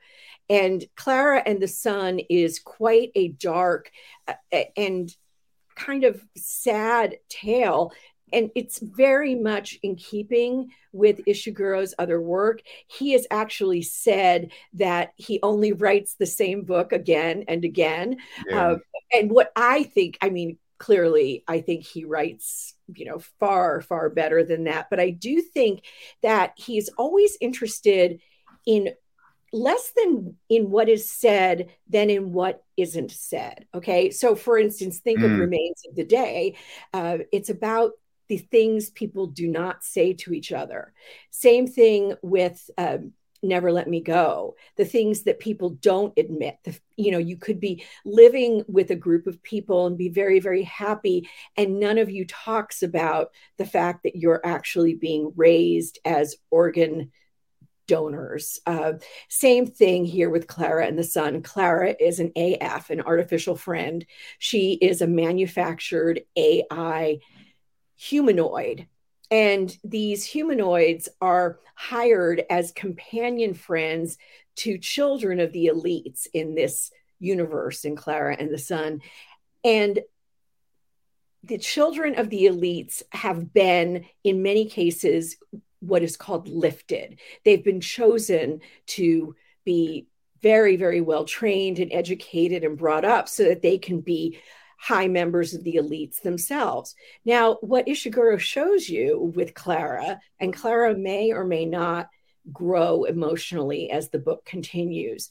And 0.50 0.84
Clara 0.96 1.44
and 1.46 1.62
the 1.62 1.68
Sun 1.68 2.20
is 2.30 2.60
quite 2.60 3.12
a 3.16 3.28
dark 3.28 3.92
and 4.78 5.14
kind 5.80 6.04
of 6.04 6.22
sad 6.36 7.16
tale 7.30 7.92
and 8.32 8.52
it's 8.56 8.80
very 8.80 9.36
much 9.36 9.80
in 9.82 9.96
keeping 9.96 10.72
with 10.92 11.26
Ishiguro's 11.26 11.94
other 11.98 12.22
work. 12.22 12.62
He 12.88 13.14
has 13.14 13.26
actually 13.32 13.82
said 13.82 14.52
that 14.74 15.14
he 15.16 15.40
only 15.44 15.74
writes 15.74 16.16
the 16.16 16.26
same 16.26 16.64
book 16.64 16.92
again 16.92 17.46
and 17.48 17.66
again. 17.66 18.18
Yeah. 18.48 18.72
Uh, 18.72 18.78
and 19.12 19.32
what 19.32 19.52
I 19.56 19.84
think, 19.84 20.18
I 20.22 20.30
mean, 20.30 20.58
clearly, 20.78 21.44
I 21.48 21.62
think 21.62 21.86
he 21.86 22.06
writes, 22.06 22.76
you 22.94 23.06
know, 23.06 23.20
far, 23.40 23.82
far 23.82 24.10
better 24.10 24.44
than 24.44 24.66
that. 24.66 24.88
But 24.90 25.00
I 25.00 25.10
do 25.10 25.42
think 25.42 25.84
that 26.22 26.54
he's 26.56 26.90
always 26.98 27.38
interested 27.42 28.20
in 28.66 28.90
less 29.52 29.92
than 29.96 30.36
in 30.50 30.70
what 30.70 30.90
is 30.90 31.10
said 31.10 31.70
than 31.88 32.10
in 32.10 32.32
what 32.34 32.64
isn't 32.78 33.12
said 33.12 33.66
okay 33.74 34.12
so 34.12 34.36
for 34.36 34.58
instance 34.58 35.00
think 35.00 35.20
mm. 35.20 35.26
of 35.26 35.40
remains 35.40 35.82
of 35.90 35.96
the 35.96 36.04
day 36.04 36.56
uh, 36.94 37.18
it's 37.32 37.50
about 37.50 37.92
the 38.30 38.38
things 38.38 38.92
people 38.92 39.28
do 39.28 39.48
not 39.48 39.84
say 39.84 40.14
to 40.14 40.34
each 40.34 40.54
other. 40.54 40.94
Same 41.32 41.68
thing 41.68 42.14
with 42.22 42.70
um, 42.78 43.12
never 43.42 43.72
let 43.72 43.88
me 43.88 44.02
go 44.02 44.56
the 44.76 44.84
things 44.84 45.24
that 45.24 45.40
people 45.40 45.70
don't 45.70 46.12
admit 46.18 46.58
the, 46.66 46.78
you 46.98 47.10
know 47.10 47.18
you 47.18 47.38
could 47.38 47.58
be 47.58 47.86
living 48.04 48.66
with 48.68 48.92
a 48.92 48.98
group 48.98 49.28
of 49.28 49.42
people 49.44 49.88
and 49.88 49.98
be 49.98 50.10
very 50.10 50.42
very 50.42 50.64
happy 50.64 51.26
and 51.56 51.80
none 51.80 51.98
of 51.98 52.10
you 52.10 52.28
talks 52.28 52.84
about 52.84 53.30
the 53.58 53.66
fact 53.66 54.04
that 54.04 54.18
you're 54.18 54.46
actually 54.46 54.94
being 54.94 55.32
raised 55.38 56.00
as 56.04 56.36
organ 56.52 57.10
donors 57.90 58.60
uh, 58.66 58.94
same 59.28 59.66
thing 59.66 60.06
here 60.06 60.30
with 60.30 60.48
clara 60.48 60.86
and 60.86 60.98
the 60.98 61.04
sun. 61.04 61.42
clara 61.42 61.94
is 62.00 62.20
an 62.20 62.32
af 62.38 62.90
an 62.90 63.02
artificial 63.02 63.58
friend 63.58 64.06
she 64.38 64.74
is 64.74 65.02
a 65.02 65.08
manufactured 65.08 66.22
ai 66.38 67.20
humanoid. 68.00 68.88
And 69.30 69.76
these 69.84 70.24
humanoids 70.24 71.10
are 71.22 71.60
hired 71.76 72.44
as 72.50 72.72
companion 72.72 73.54
friends 73.54 74.18
to 74.58 74.78
children 74.78 75.42
of 75.42 75.52
the 75.52 75.70
elites 75.74 76.26
in 76.34 76.56
this 76.56 76.92
universe 77.20 77.84
in 77.84 77.98
Clara 77.98 78.36
and 78.40 78.52
the 78.52 78.58
Sun. 78.58 79.02
And 79.66 80.00
the 81.44 81.58
children 81.58 82.18
of 82.18 82.30
the 82.30 82.46
elites 82.46 83.04
have 83.12 83.54
been, 83.54 84.06
in 84.24 84.42
many 84.42 84.66
cases, 84.66 85.36
what 85.80 86.04
is 86.04 86.18
called 86.18 86.48
lifted. 86.48 87.20
They've 87.46 87.64
been 87.64 87.82
chosen 87.82 88.62
to 88.88 89.36
be 89.66 90.08
very, 90.42 90.76
very 90.76 91.02
well 91.02 91.26
trained 91.26 91.80
and 91.80 91.92
educated 91.92 92.64
and 92.64 92.78
brought 92.78 93.06
up 93.06 93.28
so 93.28 93.44
that 93.44 93.62
they 93.62 93.78
can 93.78 94.02
be 94.02 94.40
high 94.78 95.08
members 95.08 95.54
of 95.54 95.64
the 95.64 95.76
elites 95.76 96.22
themselves. 96.22 96.96
Now, 97.26 97.56
what 97.56 97.88
Ishiguro 97.88 98.40
shows 98.40 98.88
you 98.88 99.34
with 99.36 99.54
Clara, 99.54 100.22
and 100.40 100.56
Clara 100.56 100.96
may 100.98 101.34
or 101.34 101.44
may 101.44 101.66
not 101.66 102.08
grow 102.52 103.04
emotionally 103.04 103.92
as 103.92 104.10
the 104.10 104.20
book 104.20 104.46
continues, 104.46 105.30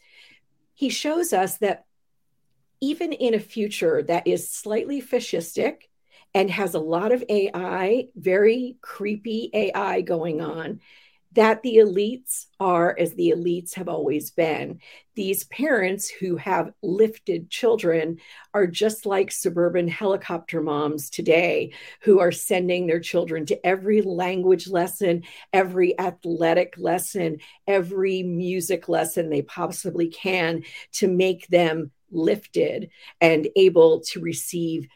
he 0.74 0.90
shows 0.90 1.32
us 1.32 1.56
that 1.58 1.84
even 2.80 3.12
in 3.12 3.34
a 3.34 3.40
future 3.40 4.02
that 4.02 4.26
is 4.26 4.50
slightly 4.50 5.00
fascistic 5.00 5.88
and 6.34 6.50
has 6.50 6.74
a 6.74 6.80
lot 6.80 7.12
of 7.12 7.24
AI, 7.28 8.08
very 8.16 8.76
creepy 8.80 9.50
AI 9.52 10.00
going 10.02 10.40
on, 10.40 10.80
that 11.32 11.62
the 11.62 11.76
elites 11.76 12.46
are 12.58 12.96
as 12.98 13.14
the 13.14 13.32
elites 13.36 13.74
have 13.74 13.88
always 13.88 14.30
been. 14.30 14.80
These 15.14 15.44
parents 15.44 16.08
who 16.08 16.36
have 16.36 16.72
lifted 16.82 17.50
children 17.50 18.18
are 18.54 18.66
just 18.66 19.04
like 19.04 19.30
suburban 19.30 19.88
helicopter 19.88 20.62
moms 20.62 21.10
today 21.10 21.74
who 22.00 22.18
are 22.20 22.32
sending 22.32 22.86
their 22.86 23.00
children 23.00 23.44
to 23.46 23.66
every 23.66 24.00
language 24.00 24.68
lesson, 24.68 25.22
every 25.52 25.98
athletic 25.98 26.74
lesson, 26.78 27.38
every 27.66 28.22
music 28.22 28.88
lesson 28.88 29.28
they 29.28 29.42
possibly 29.42 30.08
can 30.08 30.62
to 30.92 31.08
make 31.08 31.46
them 31.48 31.90
lifted 32.10 32.88
and 33.20 33.48
able 33.54 34.00
to 34.00 34.20
receive 34.20 34.88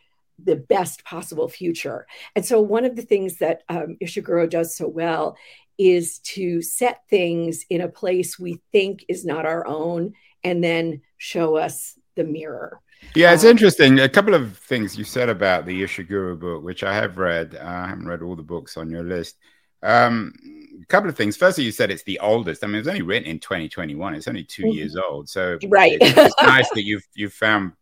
the 0.45 0.57
best 0.57 1.05
possible 1.05 1.49
future. 1.49 2.07
And 2.37 2.45
so, 2.45 2.61
one 2.61 2.85
of 2.85 2.97
the 2.97 3.03
things 3.03 3.39
that 3.39 3.63
um, 3.69 3.97
Ishiguro 4.03 4.49
does 4.49 4.77
so 4.77 4.89
well 4.89 5.37
is 5.79 6.19
to 6.19 6.63
set 6.63 7.03
things 7.09 7.65
in 7.71 7.81
a 7.81 7.89
place 7.89 8.39
we 8.39 8.61
think 8.71 9.05
is 9.09 9.25
not 9.25 9.47
our 9.47 9.67
own 9.67 10.13
and 10.45 10.63
then 10.63 11.01
show 11.17 11.57
us 11.57 11.99
the 12.15 12.25
mirror. 12.25 12.81
Yeah, 13.15 13.33
it's 13.33 13.45
um, 13.45 13.51
interesting. 13.51 14.01
A 14.01 14.09
couple 14.09 14.35
of 14.35 14.57
things 14.59 14.97
you 14.97 15.05
said 15.05 15.29
about 15.29 15.67
the 15.67 15.83
Ishiguro 15.83 16.39
book, 16.39 16.63
which 16.63 16.85
I 16.85 16.95
have 16.95 17.19
read. 17.19 17.57
Uh, 17.57 17.65
I 17.65 17.89
haven't 17.89 18.07
read 18.07 18.23
all 18.23 18.37
the 18.37 18.43
books 18.43 18.77
on 18.77 18.91
your 18.91 19.03
list. 19.03 19.37
Um, 19.83 20.33
a 20.81 20.87
couple 20.87 21.11
of 21.11 21.17
things. 21.17 21.37
Firstly, 21.37 21.65
you 21.65 21.73
said 21.73 21.91
it's 21.91 22.05
the 22.05 22.21
oldest. 22.21 22.63
I 22.63 22.67
mean, 22.67 22.77
it 22.77 22.81
was 22.81 22.89
only 22.89 23.03
written 23.03 23.29
in 23.29 23.41
2021. 23.41 24.15
It's 24.15 24.29
only 24.29 24.45
2 24.45 24.63
mm-hmm. 24.63 24.73
years 24.73 24.97
old. 24.97 25.29
So 25.29 25.59
right. 25.69 25.99
it's 26.01 26.35
nice 26.43 26.71
that 26.71 26.85
you've 26.85 27.07
you've 27.15 27.33
found 27.33 27.73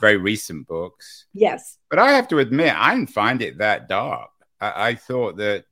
very 0.00 0.16
recent 0.16 0.66
books. 0.66 1.26
Yes. 1.32 1.78
But 1.90 1.98
I 1.98 2.12
have 2.12 2.28
to 2.28 2.38
admit, 2.38 2.74
I 2.76 2.94
didn't 2.94 3.10
find 3.10 3.42
it 3.42 3.58
that 3.58 3.88
dark. 3.88 4.30
I, 4.60 4.88
I 4.88 4.94
thought 4.94 5.36
that 5.38 5.64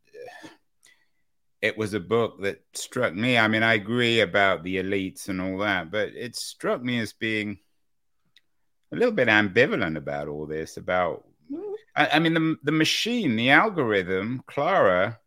it 1.63 1.77
was 1.77 1.95
a 1.95 2.01
book 2.01 2.43
that 2.43 2.63
struck 2.75 3.15
me. 3.15 3.39
I 3.39 3.49
mean, 3.49 3.63
I 3.63 3.75
agree 3.75 4.21
about 4.21 4.63
the 4.63 4.77
elites 4.77 5.29
and 5.29 5.41
all 5.41 5.59
that, 5.59 5.91
but 5.91 6.11
it 6.11 6.37
struck 6.37 6.83
me 6.83 7.01
as 7.01 7.13
being 7.13 7.59
a 8.93 8.97
little 8.97 9.15
bit 9.15 9.29
ambivalent 9.29 9.97
about 9.97 10.29
all 10.29 10.47
this. 10.47 10.77
About, 10.77 11.25
I, 11.97 12.09
I 12.13 12.19
mean, 12.19 12.35
the 12.35 12.57
the 12.63 12.73
machine, 12.73 13.37
the 13.37 13.51
algorithm, 13.51 14.43
Clara 14.47 15.19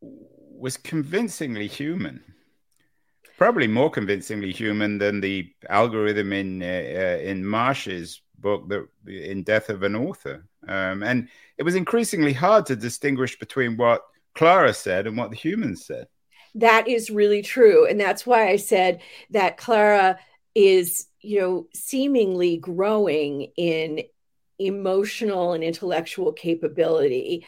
was 0.00 0.76
convincingly 0.76 1.66
human 1.66 2.22
probably 3.40 3.66
more 3.66 3.90
convincingly 3.90 4.52
human 4.52 4.98
than 4.98 5.18
the 5.22 5.50
algorithm 5.70 6.30
in 6.30 6.62
uh, 6.62 6.66
uh, 6.66 7.18
in 7.22 7.42
Marche's 7.42 8.20
book, 8.38 8.68
that 8.68 8.86
in 9.06 9.42
Death 9.42 9.70
of 9.70 9.82
an 9.82 9.96
Author. 9.96 10.46
Um, 10.68 11.02
and 11.02 11.28
it 11.56 11.62
was 11.62 11.74
increasingly 11.74 12.34
hard 12.34 12.66
to 12.66 12.76
distinguish 12.76 13.38
between 13.38 13.78
what 13.78 14.02
Clara 14.34 14.74
said 14.74 15.06
and 15.06 15.16
what 15.16 15.30
the 15.30 15.36
humans 15.36 15.86
said. 15.86 16.06
That 16.54 16.86
is 16.86 17.08
really 17.08 17.40
true, 17.40 17.86
and 17.86 17.98
that's 17.98 18.26
why 18.26 18.48
I 18.48 18.56
said 18.56 19.00
that 19.30 19.56
Clara 19.56 20.18
is, 20.54 21.06
you 21.22 21.40
know, 21.40 21.66
seemingly 21.72 22.58
growing 22.58 23.52
in 23.56 24.02
emotional 24.58 25.54
and 25.54 25.64
intellectual 25.64 26.32
capability. 26.32 27.46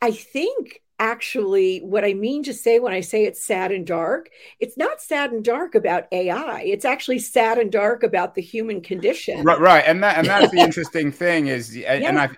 I 0.00 0.12
think 0.12 0.80
actually 1.00 1.78
what 1.78 2.04
I 2.04 2.12
mean 2.12 2.44
to 2.44 2.54
say 2.54 2.78
when 2.78 2.92
I 2.92 3.00
say 3.00 3.24
it's 3.24 3.42
sad 3.42 3.72
and 3.72 3.86
dark. 3.86 4.30
It's 4.60 4.76
not 4.76 5.00
sad 5.00 5.32
and 5.32 5.42
dark 5.42 5.74
about 5.74 6.06
AI. 6.12 6.60
It's 6.60 6.84
actually 6.84 7.18
sad 7.18 7.58
and 7.58 7.72
dark 7.72 8.02
about 8.02 8.34
the 8.34 8.42
human 8.42 8.82
condition. 8.82 9.42
Right, 9.42 9.58
right. 9.58 9.82
and 9.86 10.04
that 10.04 10.18
and 10.18 10.26
that's 10.26 10.52
the 10.52 10.58
interesting 10.68 11.10
thing 11.10 11.48
is, 11.48 11.76
yeah. 11.76 11.94
and 11.94 12.18
I 12.18 12.28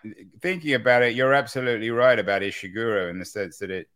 thinking 0.40 0.74
about 0.74 1.02
it, 1.02 1.14
you're 1.14 1.34
absolutely 1.34 1.90
right 1.90 2.18
about 2.18 2.42
Ishiguro 2.42 3.10
in 3.10 3.18
the 3.18 3.24
sense 3.24 3.58
that 3.58 3.70
it 3.70 3.88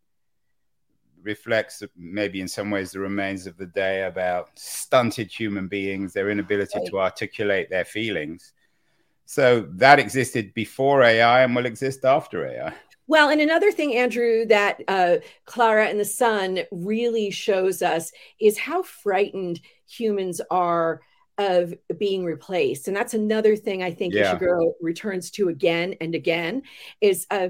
reflects 1.22 1.82
maybe 1.96 2.40
in 2.40 2.48
some 2.48 2.70
ways 2.70 2.92
the 2.92 3.00
remains 3.00 3.46
of 3.46 3.56
the 3.56 3.66
day 3.66 4.02
about 4.04 4.50
stunted 4.58 5.30
human 5.30 5.68
beings, 5.68 6.12
their 6.12 6.30
inability 6.30 6.78
right. 6.78 6.88
to 6.88 6.98
articulate 6.98 7.70
their 7.70 7.84
feelings. 7.84 8.52
So 9.26 9.66
that 9.72 9.98
existed 9.98 10.54
before 10.54 11.02
AI 11.02 11.42
and 11.42 11.54
will 11.54 11.66
exist 11.66 12.04
after 12.04 12.46
AI. 12.46 12.74
Well, 13.08 13.28
and 13.28 13.40
another 13.40 13.70
thing, 13.70 13.94
Andrew, 13.94 14.44
that 14.46 14.80
uh, 14.88 15.16
Clara 15.44 15.86
and 15.86 16.00
the 16.00 16.04
Sun 16.04 16.60
really 16.72 17.30
shows 17.30 17.82
us 17.82 18.10
is 18.40 18.58
how 18.58 18.82
frightened 18.82 19.60
humans 19.88 20.40
are 20.50 21.00
of 21.38 21.74
being 21.98 22.24
replaced. 22.24 22.88
And 22.88 22.96
that's 22.96 23.14
another 23.14 23.56
thing 23.56 23.82
I 23.82 23.92
think 23.92 24.14
yeah. 24.14 24.34
Ishiguro 24.34 24.72
returns 24.80 25.30
to 25.32 25.48
again 25.48 25.94
and 26.00 26.14
again 26.14 26.62
is 27.00 27.26
uh, 27.30 27.48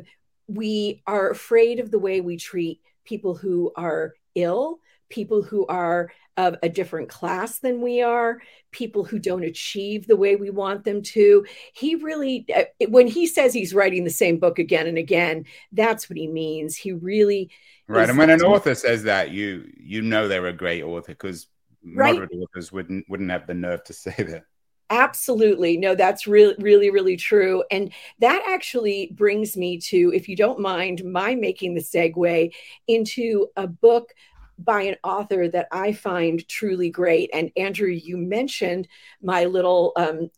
we 0.48 1.02
are 1.06 1.30
afraid 1.30 1.80
of 1.80 1.90
the 1.90 1.98
way 1.98 2.20
we 2.20 2.36
treat 2.36 2.80
people 3.04 3.34
who 3.34 3.72
are 3.76 4.14
ill, 4.34 4.80
people 5.08 5.42
who 5.42 5.66
are 5.66 6.10
of 6.36 6.56
a 6.62 6.68
different 6.68 7.08
class 7.08 7.60
than 7.60 7.80
we 7.80 8.02
are, 8.02 8.40
people 8.70 9.04
who 9.04 9.18
don't 9.18 9.44
achieve 9.44 10.06
the 10.06 10.16
way 10.16 10.36
we 10.36 10.50
want 10.50 10.84
them 10.84 11.00
to. 11.00 11.46
He 11.72 11.94
really, 11.94 12.44
uh, 12.54 12.64
when 12.88 13.06
he 13.06 13.26
says 13.26 13.54
he's 13.54 13.74
writing 13.74 14.04
the 14.04 14.10
same 14.10 14.38
book 14.38 14.58
again 14.58 14.86
and 14.86 14.98
again, 14.98 15.46
that's 15.72 16.10
what 16.10 16.18
he 16.18 16.26
means. 16.26 16.76
He 16.76 16.92
really. 16.92 17.50
Right. 17.88 18.08
And 18.08 18.18
when 18.18 18.30
an 18.30 18.42
author 18.42 18.74
says 18.74 19.04
that, 19.04 19.30
you 19.30 19.70
you 19.78 20.02
know 20.02 20.28
they're 20.28 20.46
a 20.46 20.52
great 20.52 20.82
author 20.82 21.12
because 21.12 21.46
right? 21.84 22.14
moderate 22.14 22.32
authors 22.32 22.72
wouldn't 22.72 23.08
wouldn't 23.08 23.30
have 23.30 23.46
the 23.46 23.54
nerve 23.54 23.84
to 23.84 23.92
say 23.94 24.14
that. 24.18 24.44
Absolutely. 24.88 25.76
No, 25.76 25.96
that's 25.96 26.28
really, 26.28 26.54
really, 26.58 26.90
really 26.90 27.16
true. 27.16 27.64
And 27.72 27.92
that 28.20 28.44
actually 28.46 29.10
brings 29.16 29.56
me 29.56 29.78
to, 29.80 30.12
if 30.14 30.28
you 30.28 30.36
don't 30.36 30.60
mind, 30.60 31.02
my 31.04 31.34
making 31.34 31.74
the 31.74 31.80
segue 31.80 32.54
into 32.86 33.48
a 33.56 33.66
book 33.66 34.12
by 34.58 34.82
an 34.82 34.96
author 35.04 35.48
that 35.48 35.68
I 35.70 35.92
find 35.92 36.46
truly 36.48 36.90
great. 36.90 37.30
And 37.32 37.50
Andrew, 37.56 37.88
you 37.88 38.16
mentioned 38.16 38.88
my 39.22 39.44
little 39.44 39.92
um, 39.96 40.30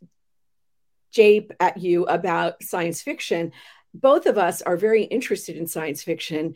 jape 1.13 1.53
at 1.61 1.79
you 1.79 2.05
about 2.05 2.63
science 2.63 3.03
fiction. 3.03 3.53
Both 3.95 4.27
of 4.27 4.39
us 4.39 4.63
are 4.63 4.77
very 4.77 5.05
interested 5.05 5.57
in 5.57 5.67
science 5.67 6.03
fiction. 6.03 6.55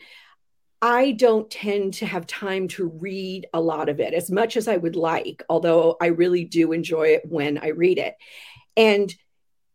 I 0.80 1.12
don't 1.12 1.48
tend 1.48 1.94
to 1.94 2.06
have 2.06 2.26
time 2.26 2.66
to 2.68 2.88
read 2.88 3.46
a 3.54 3.60
lot 3.60 3.88
of 3.88 4.00
it 4.00 4.14
as 4.14 4.30
much 4.30 4.56
as 4.56 4.66
I 4.66 4.76
would 4.76 4.96
like, 4.96 5.42
although 5.48 5.96
I 6.00 6.06
really 6.06 6.44
do 6.44 6.72
enjoy 6.72 7.08
it 7.08 7.22
when 7.24 7.58
I 7.58 7.68
read 7.68 7.98
it. 7.98 8.16
And 8.76 9.14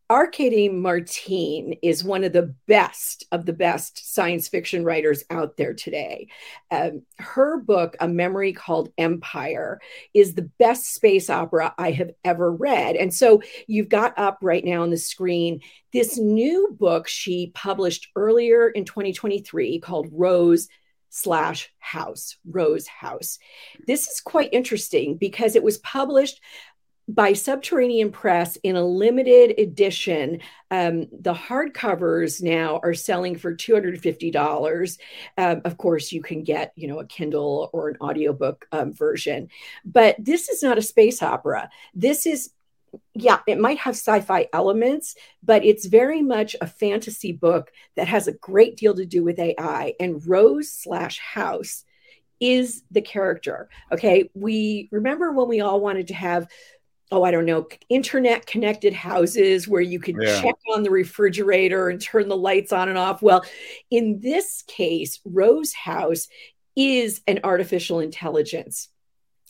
Arkady 0.09 0.69
Martine 0.69 1.77
is 1.83 2.01
one 2.01 2.23
of 2.23 2.31
the 2.31 2.55
best 2.65 3.25
of 3.33 3.45
the 3.45 3.51
best 3.51 4.13
science 4.13 4.47
fiction 4.47 4.85
writers 4.85 5.23
out 5.29 5.57
there 5.57 5.73
today. 5.73 6.29
Um, 6.71 7.01
her 7.19 7.59
book, 7.59 7.97
A 7.99 8.07
Memory 8.07 8.53
Called 8.53 8.89
Empire, 8.97 9.81
is 10.13 10.33
the 10.33 10.49
best 10.59 10.93
space 10.93 11.29
opera 11.29 11.75
I 11.77 11.91
have 11.91 12.11
ever 12.23 12.49
read. 12.49 12.95
And 12.95 13.13
so 13.13 13.41
you've 13.67 13.89
got 13.89 14.17
up 14.17 14.37
right 14.41 14.63
now 14.63 14.83
on 14.83 14.91
the 14.91 14.97
screen 14.97 15.59
this 15.91 16.17
new 16.17 16.75
book 16.79 17.07
she 17.07 17.51
published 17.53 18.07
earlier 18.15 18.69
in 18.69 18.85
2023 18.85 19.79
called 19.79 20.07
Rose 20.11 20.69
slash 21.09 21.69
house, 21.79 22.37
Rose 22.49 22.87
House. 22.87 23.39
This 23.87 24.07
is 24.07 24.21
quite 24.21 24.53
interesting 24.53 25.17
because 25.17 25.55
it 25.55 25.63
was 25.63 25.79
published 25.79 26.39
by 27.07 27.33
Subterranean 27.33 28.11
Press 28.11 28.57
in 28.57 28.75
a 28.75 28.83
limited 28.83 29.57
edition. 29.57 30.41
Um, 30.69 31.07
the 31.11 31.33
hardcovers 31.33 32.41
now 32.41 32.79
are 32.83 32.93
selling 32.93 33.37
for 33.37 33.55
$250. 33.55 34.97
Um, 35.37 35.61
of 35.63 35.77
course, 35.77 36.11
you 36.11 36.21
can 36.21 36.43
get, 36.43 36.73
you 36.75 36.87
know, 36.87 36.99
a 36.99 37.05
Kindle 37.05 37.69
or 37.71 37.89
an 37.89 37.97
audiobook 38.01 38.67
um, 38.71 38.93
version. 38.93 39.47
But 39.85 40.17
this 40.19 40.49
is 40.49 40.61
not 40.61 40.77
a 40.77 40.81
space 40.81 41.23
opera. 41.23 41.69
This 41.93 42.25
is 42.25 42.51
yeah, 43.13 43.39
it 43.47 43.59
might 43.59 43.77
have 43.79 43.95
sci 43.95 44.21
fi 44.21 44.47
elements, 44.53 45.15
but 45.43 45.63
it's 45.65 45.85
very 45.85 46.21
much 46.21 46.55
a 46.61 46.67
fantasy 46.67 47.31
book 47.31 47.71
that 47.95 48.07
has 48.07 48.27
a 48.27 48.33
great 48.33 48.77
deal 48.77 48.95
to 48.95 49.05
do 49.05 49.23
with 49.23 49.39
AI. 49.39 49.93
And 49.99 50.25
Rose 50.25 50.71
slash 50.71 51.19
House 51.19 51.83
is 52.39 52.83
the 52.91 53.01
character. 53.01 53.69
Okay. 53.91 54.29
We 54.33 54.89
remember 54.91 55.31
when 55.31 55.47
we 55.47 55.61
all 55.61 55.79
wanted 55.79 56.07
to 56.07 56.13
have, 56.13 56.47
oh, 57.11 57.23
I 57.23 57.31
don't 57.31 57.45
know, 57.45 57.67
internet 57.89 58.45
connected 58.45 58.93
houses 58.93 59.67
where 59.67 59.81
you 59.81 59.99
could 59.99 60.17
yeah. 60.21 60.41
check 60.41 60.55
on 60.73 60.83
the 60.83 60.91
refrigerator 60.91 61.89
and 61.89 62.01
turn 62.01 62.27
the 62.27 62.37
lights 62.37 62.73
on 62.73 62.89
and 62.89 62.97
off. 62.97 63.21
Well, 63.21 63.45
in 63.89 64.19
this 64.19 64.63
case, 64.67 65.19
Rose 65.23 65.73
House 65.73 66.27
is 66.75 67.21
an 67.27 67.39
artificial 67.43 67.99
intelligence. 67.99 68.89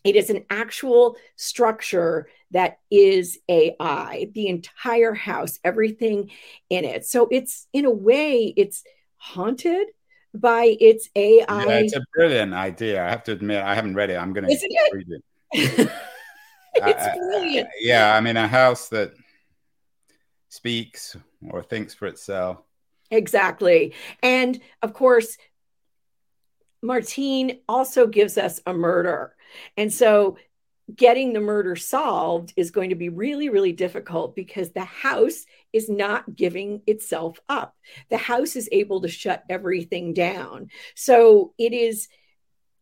It 0.03 0.15
is 0.15 0.29
an 0.29 0.45
actual 0.49 1.17
structure 1.35 2.29
that 2.51 2.79
is 2.91 3.39
AI, 3.49 4.29
the 4.33 4.47
entire 4.47 5.13
house, 5.13 5.59
everything 5.63 6.29
in 6.69 6.85
it. 6.85 7.05
So 7.05 7.27
it's 7.29 7.67
in 7.73 7.85
a 7.85 7.91
way, 7.91 8.53
it's 8.55 8.83
haunted 9.17 9.87
by 10.33 10.77
its 10.79 11.09
AI. 11.15 11.65
Yeah, 11.65 11.79
it's 11.79 11.95
a 11.95 12.05
brilliant 12.13 12.53
idea. 12.53 13.03
I 13.05 13.09
have 13.09 13.23
to 13.23 13.31
admit, 13.31 13.63
I 13.63 13.75
haven't 13.75 13.95
read 13.95 14.11
it. 14.11 14.15
I'm 14.15 14.31
going 14.31 14.47
to 14.47 14.89
read 14.93 15.07
it. 15.51 15.91
it's 16.87 17.17
brilliant. 17.17 17.69
yeah, 17.79 18.15
I 18.15 18.21
mean, 18.21 18.37
a 18.37 18.47
house 18.47 18.89
that 18.89 19.13
speaks 20.49 21.15
or 21.49 21.63
thinks 21.63 21.93
for 21.93 22.07
itself. 22.07 22.59
Exactly. 23.11 23.93
And 24.21 24.59
of 24.81 24.93
course, 24.93 25.37
Martine 26.81 27.59
also 27.67 28.07
gives 28.07 28.37
us 28.37 28.61
a 28.65 28.73
murder. 28.73 29.35
And 29.75 29.91
so 29.91 30.37
getting 30.93 31.33
the 31.33 31.41
murder 31.41 31.75
solved 31.75 32.53
is 32.55 32.71
going 32.71 32.89
to 32.89 32.95
be 32.95 33.09
really, 33.09 33.49
really 33.49 33.73
difficult 33.73 34.35
because 34.35 34.71
the 34.71 34.85
house 34.85 35.45
is 35.73 35.89
not 35.89 36.35
giving 36.35 36.81
itself 36.87 37.39
up. 37.49 37.75
The 38.09 38.17
house 38.17 38.55
is 38.55 38.69
able 38.71 39.01
to 39.01 39.09
shut 39.09 39.43
everything 39.49 40.13
down. 40.13 40.69
So 40.95 41.53
it 41.57 41.73
is 41.73 42.07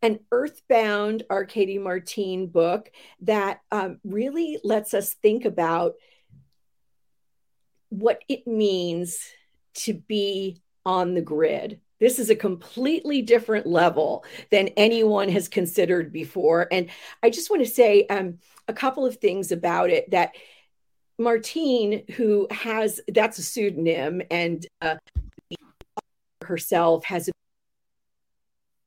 an 0.06 0.20
earthbound 0.32 1.24
Arkady 1.32 1.80
Martine 1.80 2.46
book 2.46 2.92
that 3.22 3.62
um, 3.72 4.00
really 4.04 4.60
lets 4.64 4.94
us 4.94 5.14
think 5.16 5.46
about 5.46 5.96
what 7.90 8.22
it 8.30 8.46
means 8.46 9.18
to 9.74 9.96
be 9.96 10.62
on 10.86 11.16
the 11.16 11.22
grid 11.22 11.82
this 12.00 12.20
is 12.20 12.30
a 12.30 12.36
completely 12.36 13.22
different 13.22 13.66
level 13.66 14.26
than 14.52 14.68
anyone 14.70 15.30
has 15.30 15.48
considered 15.48 16.12
before. 16.12 16.68
And 16.72 16.90
I 17.24 17.30
just 17.30 17.50
want 17.50 17.64
to 17.64 17.70
say 17.70 18.06
um, 18.08 18.40
a 18.68 18.74
couple 18.74 19.06
of 19.06 19.18
things 19.18 19.52
about 19.52 19.90
it 19.90 20.12
that 20.12 20.36
Martine, 21.18 22.04
who 22.12 22.48
has 22.52 23.00
that's 23.08 23.40
a 23.40 23.44
pseudonym, 23.44 24.22
and 24.30 24.66
uh, 24.82 24.98
herself 26.44 27.06
has 27.06 27.30
a 27.30 27.32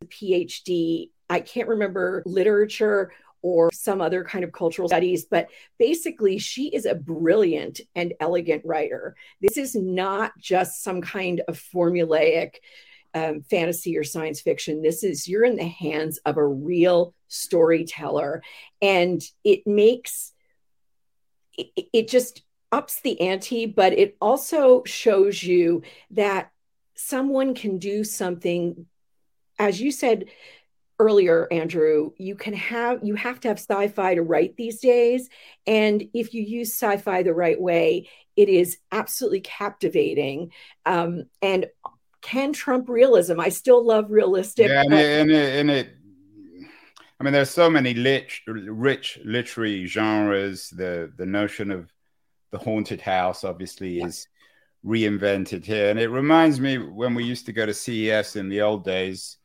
PhD. 0.09 1.11
I 1.31 1.41
can't 1.41 1.69
remember 1.69 2.23
literature 2.27 3.13
or 3.43 3.71
some 3.73 4.01
other 4.01 4.25
kind 4.25 4.43
of 4.43 4.53
cultural 4.53 4.89
studies, 4.89 5.25
but 5.25 5.49
basically, 5.79 6.39
she 6.39 6.69
is 6.69 6.87
a 6.87 6.95
brilliant 6.95 7.81
and 7.95 8.15
elegant 8.19 8.63
writer. 8.65 9.15
This 9.41 9.57
is 9.57 9.75
not 9.75 10.33
just 10.39 10.83
some 10.83 11.01
kind 11.01 11.43
of 11.47 11.57
formulaic 11.59 12.55
um, 13.15 13.43
fantasy 13.43 13.97
or 13.97 14.05
science 14.05 14.41
fiction. 14.41 14.83
This 14.83 15.05
is 15.05 15.29
you're 15.29 15.45
in 15.45 15.57
the 15.57 15.69
hands 15.69 16.19
of 16.27 16.37
a 16.37 16.47
real 16.47 17.15
storyteller, 17.29 18.43
and 18.83 19.23
it 19.45 19.67
makes 19.67 20.33
it, 21.57 21.89
it 21.93 22.09
just 22.09 22.43
ups 22.71 23.01
the 23.01 23.21
ante, 23.21 23.67
but 23.67 23.93
it 23.93 24.17
also 24.21 24.83
shows 24.85 25.43
you 25.43 25.83
that 26.11 26.51
someone 26.95 27.55
can 27.55 27.79
do 27.79 28.05
something, 28.05 28.87
as 29.59 29.81
you 29.81 29.91
said 29.91 30.27
earlier 31.01 31.47
andrew 31.53 32.11
you 32.17 32.35
can 32.35 32.55
have 32.55 33.05
you 33.05 33.15
have 33.15 33.39
to 33.39 33.49
have 33.49 33.59
sci-fi 33.59 34.15
to 34.15 34.23
write 34.23 34.57
these 34.57 34.81
days 34.81 35.29
and 35.67 36.09
if 36.13 36.35
you 36.35 36.43
use 36.43 36.73
sci-fi 36.73 37.23
the 37.23 37.33
right 37.33 37.61
way 37.61 38.09
it 38.37 38.49
is 38.49 38.79
absolutely 38.93 39.41
captivating 39.41 40.53
um, 40.87 41.25
and 41.41 41.67
can 42.21 42.53
trump 42.53 42.89
realism. 42.89 43.41
I 43.41 43.49
still 43.49 43.85
love 43.85 44.11
realistic. 44.11 44.69
Yeah, 44.69 44.83
and, 44.83 44.93
it, 44.93 45.21
and, 45.21 45.31
it, 45.31 45.61
and 45.61 45.71
it, 45.71 45.89
I 47.21 47.25
mean, 47.25 47.33
there's 47.33 47.51
so 47.51 47.71
many 47.71 47.95
lit, 47.95 48.33
rich 48.47 49.19
literary 49.25 49.87
genres. 49.87 50.71
The 50.71 51.13
the 51.17 51.27
notion 51.27 51.71
of 51.71 51.91
the 52.51 52.59
haunted 52.59 53.01
house 53.01 53.45
obviously 53.45 53.99
yeah. 53.99 54.07
is 54.07 54.29
reinvented 54.85 55.65
here, 55.65 55.91
and 55.91 55.99
it 55.99 56.09
reminds 56.09 56.61
me 56.61 56.79
when 56.79 57.15
we 57.15 57.25
used 57.25 57.47
to 57.47 57.53
go 57.53 57.67
to 57.67 57.75
CES 57.75 58.37
in 58.37 58.49
the 58.49 58.61
old 58.61 58.85
days, 58.85 59.38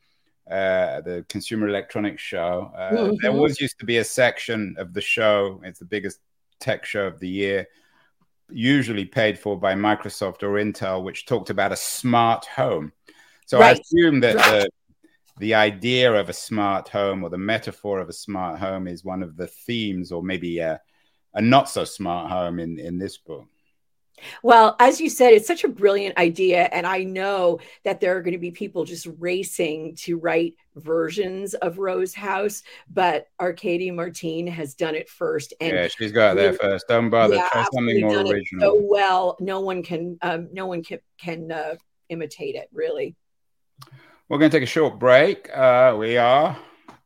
uh, 0.50 1.00
the 1.00 1.24
Consumer 1.28 1.68
Electronics 1.68 2.22
Show. 2.22 2.72
Uh, 2.76 2.90
mm-hmm. 2.90 3.14
There 3.22 3.32
was 3.32 3.60
used 3.60 3.78
to 3.78 3.86
be 3.86 3.98
a 3.98 4.04
section 4.04 4.74
of 4.78 4.92
the 4.92 5.00
show. 5.00 5.60
It's 5.64 5.78
the 5.78 5.84
biggest 5.84 6.20
tech 6.60 6.84
show 6.84 7.06
of 7.06 7.18
the 7.20 7.28
year 7.28 7.66
usually 8.50 9.04
paid 9.04 9.38
for 9.38 9.58
by 9.58 9.74
Microsoft 9.74 10.42
or 10.42 10.52
Intel, 10.52 11.02
which 11.02 11.26
talked 11.26 11.50
about 11.50 11.72
a 11.72 11.76
smart 11.76 12.44
home. 12.46 12.92
So 13.46 13.58
right. 13.58 13.76
I 13.76 13.80
assume 13.80 14.20
that 14.20 14.36
the, 14.36 14.68
the 15.38 15.54
idea 15.54 16.12
of 16.12 16.28
a 16.28 16.34
smart 16.34 16.88
home 16.88 17.22
or 17.22 17.30
the 17.30 17.38
metaphor 17.38 18.00
of 18.00 18.08
a 18.08 18.12
smart 18.12 18.58
home 18.58 18.86
is 18.86 19.04
one 19.04 19.22
of 19.22 19.36
the 19.36 19.46
themes, 19.46 20.12
or 20.12 20.22
maybe 20.22 20.58
a, 20.58 20.80
a 21.34 21.42
not 21.42 21.68
so 21.68 21.84
smart 21.84 22.30
home 22.30 22.58
in, 22.58 22.78
in 22.78 22.98
this 22.98 23.18
book. 23.18 23.46
Well, 24.42 24.76
as 24.78 25.00
you 25.00 25.10
said, 25.10 25.32
it's 25.32 25.46
such 25.46 25.64
a 25.64 25.68
brilliant 25.68 26.16
idea. 26.18 26.68
And 26.72 26.86
I 26.86 27.04
know 27.04 27.60
that 27.84 28.00
there 28.00 28.16
are 28.16 28.22
going 28.22 28.32
to 28.32 28.38
be 28.38 28.50
people 28.50 28.84
just 28.84 29.08
racing 29.18 29.96
to 29.96 30.18
write 30.18 30.54
versions 30.76 31.54
of 31.54 31.78
Rose 31.78 32.14
House, 32.14 32.62
but 32.90 33.28
Arkady 33.40 33.90
Martine 33.90 34.46
has 34.46 34.74
done 34.74 34.94
it 34.94 35.08
first. 35.08 35.54
And 35.60 35.72
yeah, 35.72 35.88
she's 35.88 36.12
got 36.12 36.34
there 36.34 36.52
first. 36.52 36.86
Don't 36.88 37.10
bother. 37.10 37.36
Yeah, 37.36 37.48
Try 37.52 37.66
something 37.72 38.00
more 38.00 38.20
original. 38.20 38.60
so 38.60 38.80
well, 38.80 39.36
no 39.40 39.60
one 39.60 39.82
can, 39.82 40.18
um, 40.22 40.48
no 40.52 40.66
one 40.66 40.82
can, 40.82 41.00
can 41.18 41.50
uh, 41.52 41.74
imitate 42.08 42.54
it, 42.54 42.68
really. 42.72 43.14
We're 44.28 44.38
going 44.38 44.50
to 44.50 44.56
take 44.56 44.64
a 44.64 44.70
short 44.70 44.98
break. 44.98 45.50
Uh, 45.54 45.96
we 45.98 46.16
are 46.16 46.56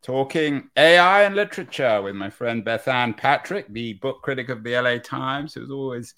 talking 0.02 0.70
AI 0.76 1.24
and 1.24 1.34
literature 1.34 2.00
with 2.00 2.14
my 2.14 2.30
friend 2.30 2.64
Bethanne 2.64 3.16
Patrick, 3.16 3.66
the 3.68 3.94
book 3.94 4.22
critic 4.22 4.48
of 4.48 4.62
the 4.62 4.80
LA 4.80 4.98
Times, 4.98 5.54
who's 5.54 5.70
always 5.70 6.14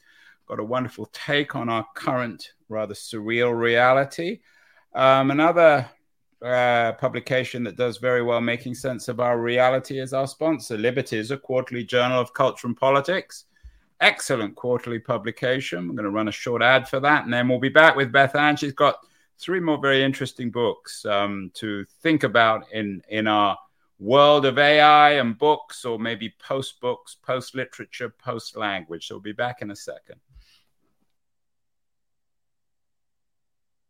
got 0.50 0.58
a 0.58 0.64
wonderful 0.64 1.06
take 1.12 1.54
on 1.54 1.68
our 1.68 1.86
current 1.94 2.54
rather 2.68 2.94
surreal 2.94 3.56
reality. 3.56 4.40
Um, 4.94 5.30
another 5.30 5.88
uh, 6.44 6.92
publication 6.92 7.62
that 7.62 7.76
does 7.76 7.98
very 7.98 8.22
well 8.22 8.40
making 8.40 8.74
sense 8.74 9.06
of 9.06 9.20
our 9.20 9.40
reality 9.40 10.00
is 10.00 10.12
our 10.12 10.26
sponsor, 10.26 10.76
Liberties, 10.76 11.30
a 11.30 11.36
quarterly 11.36 11.84
journal 11.84 12.20
of 12.20 12.34
culture 12.34 12.66
and 12.66 12.76
politics. 12.76 13.44
Excellent 14.00 14.56
quarterly 14.56 14.98
publication. 14.98 15.86
We're 15.86 15.94
going 15.94 16.04
to 16.04 16.10
run 16.10 16.26
a 16.26 16.32
short 16.32 16.62
ad 16.62 16.88
for 16.88 16.98
that, 16.98 17.24
and 17.24 17.32
then 17.32 17.48
we'll 17.48 17.60
be 17.60 17.68
back 17.68 17.94
with 17.94 18.10
Bethanne. 18.10 18.58
She's 18.58 18.72
got 18.72 18.96
three 19.38 19.60
more 19.60 19.78
very 19.78 20.02
interesting 20.02 20.50
books 20.50 21.04
um, 21.06 21.52
to 21.54 21.84
think 22.02 22.24
about 22.24 22.64
in 22.72 23.02
in 23.08 23.28
our 23.28 23.56
world 24.00 24.46
of 24.46 24.58
AI 24.58 25.12
and 25.12 25.38
books, 25.38 25.84
or 25.84 25.98
maybe 25.98 26.34
post 26.40 26.80
books, 26.80 27.14
post 27.22 27.54
literature, 27.54 28.08
post 28.08 28.56
language. 28.56 29.06
So 29.06 29.14
we'll 29.14 29.22
be 29.22 29.32
back 29.32 29.62
in 29.62 29.70
a 29.70 29.76
second. 29.76 30.18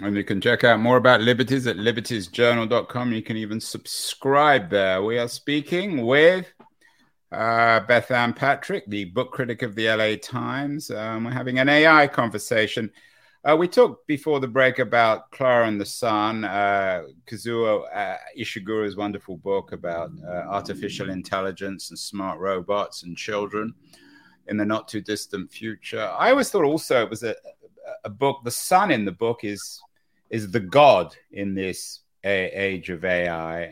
And 0.00 0.14
you 0.14 0.24
can 0.24 0.42
check 0.42 0.62
out 0.62 0.78
more 0.78 0.98
about 0.98 1.22
Liberties 1.22 1.66
at 1.66 1.76
libertiesjournal.com. 1.76 3.12
You 3.12 3.22
can 3.22 3.38
even 3.38 3.60
subscribe 3.60 4.68
there. 4.68 5.02
We 5.02 5.18
are 5.18 5.28
speaking 5.28 6.04
with 6.04 6.52
uh, 7.32 7.80
Bethanne 7.80 8.36
Patrick, 8.36 8.84
the 8.88 9.06
book 9.06 9.32
critic 9.32 9.62
of 9.62 9.74
the 9.74 9.88
LA 9.88 10.16
Times. 10.22 10.90
Um, 10.90 11.24
we're 11.24 11.30
having 11.30 11.58
an 11.58 11.70
AI 11.70 12.08
conversation. 12.08 12.90
Uh, 13.42 13.56
we 13.56 13.68
talked 13.68 14.06
before 14.06 14.38
the 14.38 14.48
break 14.48 14.80
about 14.80 15.30
Clara 15.30 15.66
and 15.66 15.80
the 15.80 15.86
Sun, 15.86 16.44
uh, 16.44 17.04
Kazuo 17.26 17.84
uh, 17.94 18.16
Ishiguro's 18.38 18.96
wonderful 18.96 19.38
book 19.38 19.72
about 19.72 20.10
uh, 20.26 20.30
artificial 20.48 21.08
intelligence 21.08 21.88
and 21.88 21.98
smart 21.98 22.38
robots 22.38 23.02
and 23.02 23.16
children 23.16 23.72
in 24.48 24.58
the 24.58 24.64
not 24.64 24.88
too 24.88 25.00
distant 25.00 25.50
future. 25.50 26.12
I 26.18 26.30
always 26.30 26.50
thought 26.50 26.64
also 26.64 27.02
it 27.02 27.08
was 27.08 27.22
a, 27.22 27.34
a 28.04 28.10
book. 28.10 28.40
The 28.44 28.50
sun 28.50 28.90
in 28.90 29.04
the 29.04 29.12
book 29.12 29.40
is 29.42 29.80
is 30.30 30.50
the 30.50 30.60
god 30.60 31.14
in 31.30 31.54
this 31.54 32.00
age 32.24 32.90
of 32.90 33.04
AI. 33.04 33.68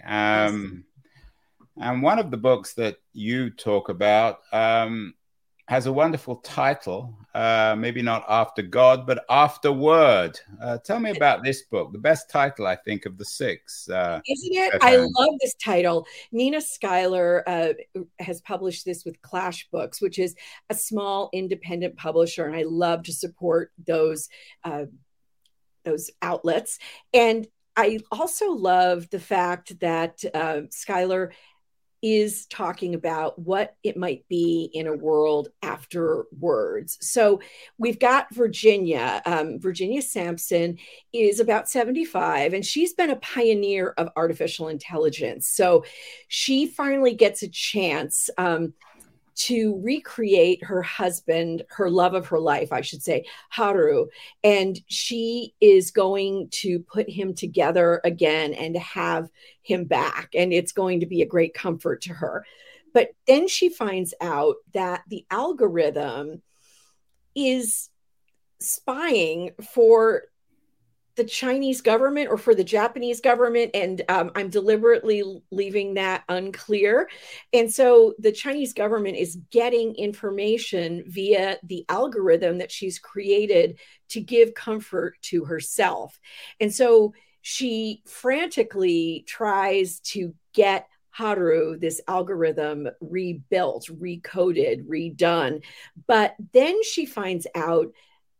Um, 0.47 0.85
and 1.77 2.03
one 2.03 2.19
of 2.19 2.31
the 2.31 2.37
books 2.37 2.75
that 2.75 2.99
you 3.13 3.51
talk 3.51 3.89
about 3.89 4.41
um, 4.53 5.15
has 5.67 5.87
a 5.87 5.93
wonderful 5.93 6.37
title, 6.37 7.19
uh, 7.35 7.75
maybe 7.77 8.03
not 8.03 8.25
After 8.29 8.63
God, 8.63 9.07
but 9.07 9.25
After 9.29 9.73
Word. 9.73 10.39
Uh, 10.63 10.79
tell 10.79 11.01
me 11.01 11.11
about 11.11 11.43
this 11.43 11.63
book, 11.63 11.91
the 11.93 11.99
best 11.99 12.31
title, 12.31 12.67
I 12.67 12.77
think, 12.77 13.07
of 13.07 13.17
the 13.17 13.25
six. 13.25 13.89
Uh, 13.89 14.21
Isn't 14.29 14.53
it? 14.53 14.75
I 14.83 14.97
love 14.97 15.35
this 15.41 15.55
title. 15.55 16.07
Nina 16.33 16.61
Schuyler 16.61 17.43
uh, 17.49 17.73
has 18.21 18.41
published 18.43 18.85
this 18.85 19.05
with 19.05 19.21
Clash 19.23 19.67
Books, 19.73 20.01
which 20.03 20.19
is 20.19 20.37
a 20.71 20.75
small 20.75 21.31
independent 21.33 21.97
publisher, 21.97 22.45
and 22.47 22.55
I 22.55 22.65
love 22.65 23.03
to 23.05 23.13
support 23.13 23.73
those 23.85 24.29
uh, 24.65 24.85
those 25.85 26.11
outlets. 26.23 26.79
And 27.13 27.47
I 27.77 28.01
also 28.11 28.53
love 28.53 29.09
the 29.11 29.21
fact 29.21 29.79
that 29.81 30.25
uh, 30.33 30.63
Schuyler 30.71 31.33
is 32.07 32.45
talking 32.47 32.95
about 32.95 33.39
what 33.39 33.77
it 33.83 33.97
might 33.97 34.29
be 34.29 34.71
in 34.75 34.87
a 34.87 34.95
world 34.95 35.49
after 35.63 36.27
words. 36.39 36.99
So 37.01 37.41
we've 37.79 37.99
got 37.99 38.33
Virginia. 38.35 39.23
Um, 39.25 39.59
Virginia 39.59 40.03
Sampson 40.03 40.77
is 41.15 41.41
about 41.41 41.71
75, 41.71 42.53
and 42.53 42.65
she's 42.65 42.93
been 42.93 43.09
a 43.09 43.17
pioneer 43.17 43.95
of 43.97 44.11
artificial 44.17 44.69
intelligence. 44.69 45.49
So 45.49 45.87
she 46.29 46.67
finally 46.67 47.15
gets 47.15 47.43
a 47.43 47.49
chance. 47.49 48.29
Um, 48.37 48.75
to 49.35 49.81
recreate 49.83 50.63
her 50.65 50.83
husband, 50.83 51.63
her 51.69 51.91
love 51.91 52.15
of 52.15 52.27
her 52.29 52.39
life, 52.39 52.73
I 52.73 52.81
should 52.81 53.03
say, 53.03 53.25
Haru. 53.51 54.07
And 54.43 54.81
she 54.87 55.55
is 55.61 55.91
going 55.91 56.49
to 56.53 56.81
put 56.81 57.09
him 57.09 57.35
together 57.35 58.01
again 58.05 58.55
and 58.55 58.77
have 58.77 59.29
him 59.63 59.85
back. 59.85 60.31
And 60.35 60.53
it's 60.53 60.73
going 60.73 61.01
to 61.01 61.07
be 61.07 61.23
a 61.23 61.27
great 61.27 61.55
comfort 61.55 62.03
to 62.03 62.15
her. 62.15 62.45
But 62.93 63.11
then 63.27 63.49
she 63.49 63.69
finds 63.69 64.15
out 64.21 64.57
that 64.73 65.03
the 65.09 65.27
algorithm 65.31 66.43
is 67.35 67.91
spying 68.61 69.51
for 69.73 70.23
the 71.17 71.25
Chinese 71.25 71.81
government 71.81 72.29
or 72.29 72.37
for 72.37 72.55
the 72.55 72.65
Japanese 72.65 73.21
government. 73.21 73.71
And 73.75 74.03
um, 74.09 74.31
I'm 74.35 74.49
deliberately 74.49 75.23
leaving 75.51 75.95
that 75.95 76.25
unclear. 76.29 77.09
And 77.53 77.73
so 77.73 78.15
the 78.19 78.33
Chinese 78.33 78.73
government 78.73 79.17
is 79.17 79.39
getting 79.51 79.95
information 79.95 81.05
via 81.07 81.59
the 81.63 81.85
algorithm 81.89 82.59
that 82.59 82.73
she's 82.73 82.99
created 82.99 83.79
to 84.11 84.21
give 84.21 84.55
comfort 84.55 85.17
to 85.23 85.45
herself. 85.45 86.19
And 86.61 86.75
so 86.75 87.15
she 87.43 88.03
frantically 88.07 89.25
tries 89.27 90.01
to 90.01 90.35
get 90.53 90.89
Haru, 91.11 91.79
this 91.79 92.01
algorithm 92.09 92.89
rebuilt, 93.01 93.87
recoded, 93.87 94.85
redone. 94.89 95.63
But 96.09 96.35
then 96.53 96.83
she 96.83 97.07
finds 97.07 97.47
out 97.55 97.93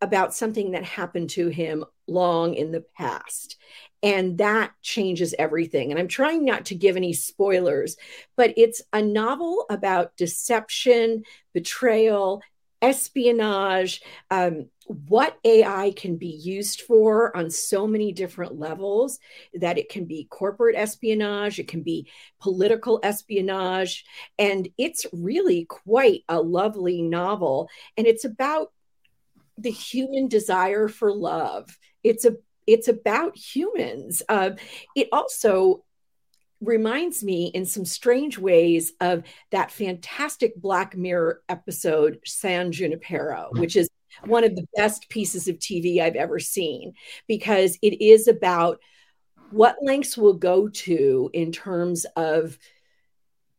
about 0.05 0.35
something 0.35 0.73
that 0.73 0.85
happened 0.85 1.31
to 1.31 1.49
him 1.49 1.83
long 2.07 2.53
in 2.53 2.73
the 2.73 2.85
past. 2.95 3.57
And 4.03 4.37
that 4.37 4.73
changes 4.83 5.35
everything. 5.39 5.91
And 5.91 5.99
I'm 5.99 6.09
trying 6.09 6.45
not 6.45 6.67
to 6.67 6.75
give 6.75 6.97
any 6.97 7.15
spoilers, 7.15 7.97
but 8.37 8.53
it's 8.59 8.83
a 8.93 9.01
novel 9.01 9.65
about 9.71 10.15
deception, 10.19 11.23
betrayal, 11.55 12.43
espionage, 12.83 14.03
um, 14.31 14.67
what 14.87 15.39
AI 15.43 15.95
can 15.97 16.17
be 16.17 16.29
used 16.29 16.83
for 16.83 17.35
on 17.35 17.49
so 17.51 17.87
many 17.87 18.13
different 18.13 18.59
levels 18.59 19.19
that 19.55 19.79
it 19.79 19.89
can 19.89 20.05
be 20.05 20.27
corporate 20.31 20.77
espionage, 20.77 21.59
it 21.59 21.67
can 21.67 21.83
be 21.83 22.07
political 22.43 23.01
espionage. 23.03 24.05
And 24.39 24.69
it's 24.77 25.07
really 25.15 25.65
quite 25.65 26.25
a 26.29 26.43
lovely 26.43 27.01
novel. 27.01 27.71
And 27.97 28.07
it's 28.07 28.27
about 28.27 28.71
the 29.59 29.71
human 29.71 30.29
desire 30.29 30.89
for 30.89 31.13
love. 31.13 31.79
It's 32.03 32.25
a 32.25 32.37
it's 32.67 32.89
about 32.89 33.37
humans. 33.37 34.23
Uh, 34.29 34.51
it 34.97 35.09
also 35.13 35.85
reminds 36.61 37.23
me 37.23 37.47
in 37.49 37.67
some 37.67 37.85
strange 37.85 38.39
ways 38.39 38.93
of 39.01 39.23
that 39.51 39.71
fantastic 39.71 40.57
Black 40.57 40.97
Mirror 40.97 41.43
episode 41.49 42.21
San 42.25 42.73
Junipero, 42.73 43.51
mm-hmm. 43.51 43.61
which 43.61 43.77
is 43.77 43.89
one 44.25 44.45
of 44.45 44.55
the 44.55 44.67
best 44.77 45.09
pieces 45.09 45.49
of 45.49 45.59
TV 45.59 46.01
I've 46.01 46.17
ever 46.17 46.39
seen 46.39 46.95
because 47.27 47.79
it 47.83 48.03
is 48.03 48.29
about 48.29 48.79
what 49.51 49.77
lengths 49.83 50.17
we'll 50.17 50.35
go 50.35 50.69
to 50.69 51.31
in 51.33 51.53
terms 51.53 52.07
of 52.17 52.59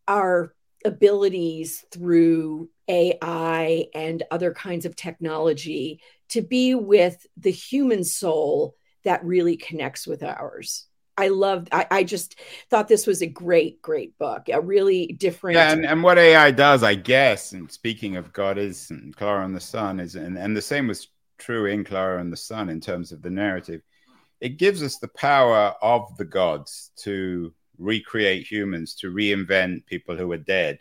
our 0.08 0.54
abilities 0.84 1.86
through 1.92 2.70
AI 2.88 3.88
and 3.94 4.24
other 4.32 4.54
kinds 4.54 4.86
of 4.86 4.96
technology 4.96 6.02
to 6.30 6.42
be 6.42 6.76
with 6.76 7.26
the 7.38 7.52
human 7.52 8.04
soul 8.04 8.76
that 9.04 9.24
really 9.24 9.58
connects 9.58 10.08
with 10.08 10.24
ours. 10.24 10.88
I 11.18 11.30
loved. 11.30 11.70
I, 11.72 11.88
I 11.90 12.04
just 12.04 12.36
thought 12.70 12.88
this 12.88 13.08
was 13.08 13.22
a 13.22 13.28
great, 13.28 13.82
great 13.82 14.18
book. 14.18 14.50
A 14.52 14.60
really 14.60 15.08
different. 15.08 15.56
Yeah, 15.56 15.72
and, 15.72 15.86
and 15.86 16.04
what 16.04 16.18
AI 16.18 16.52
does, 16.52 16.84
I 16.84 16.96
guess, 16.96 17.54
and 17.54 17.72
speaking 17.72 18.18
of 18.18 18.34
goddess 18.34 18.90
and 18.90 19.16
Clara 19.16 19.46
and 19.46 19.56
the 19.56 19.62
Sun, 19.62 20.00
is 20.02 20.16
and, 20.16 20.38
and 20.38 20.58
the 20.58 20.62
same 20.62 20.88
was 20.88 21.08
true 21.38 21.68
in 21.68 21.84
Clara 21.84 22.20
and 22.20 22.32
the 22.34 22.38
Sun 22.38 22.70
in 22.70 22.82
terms 22.82 23.12
of 23.12 23.22
the 23.22 23.30
narrative. 23.30 23.82
It 24.42 24.58
gives 24.58 24.84
us 24.84 24.98
the 24.98 25.08
power 25.08 25.74
of 25.82 26.18
the 26.18 26.26
gods 26.26 26.92
to 26.98 27.54
recreate 27.78 28.46
humans, 28.46 28.96
to 28.96 29.12
reinvent 29.12 29.86
people 29.86 30.18
who 30.18 30.32
are 30.34 30.38
dead. 30.38 30.80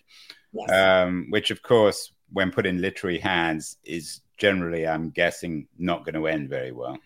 Yes. 0.54 0.70
Um, 0.70 1.26
which, 1.30 1.50
of 1.50 1.62
course, 1.62 2.12
when 2.32 2.50
put 2.50 2.64
in 2.64 2.80
literary 2.80 3.18
hands, 3.18 3.76
is 3.84 4.20
generally, 4.38 4.86
I'm 4.86 5.10
guessing, 5.10 5.66
not 5.78 6.04
going 6.04 6.14
to 6.14 6.26
end 6.26 6.48
very 6.48 6.72
well. 6.72 6.96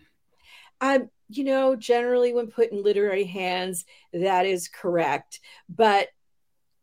Um, 0.80 1.11
you 1.28 1.44
know, 1.44 1.74
generally, 1.74 2.32
when 2.32 2.48
put 2.48 2.70
in 2.70 2.82
literary 2.82 3.24
hands, 3.24 3.84
that 4.12 4.46
is 4.46 4.68
correct. 4.68 5.40
But 5.68 6.08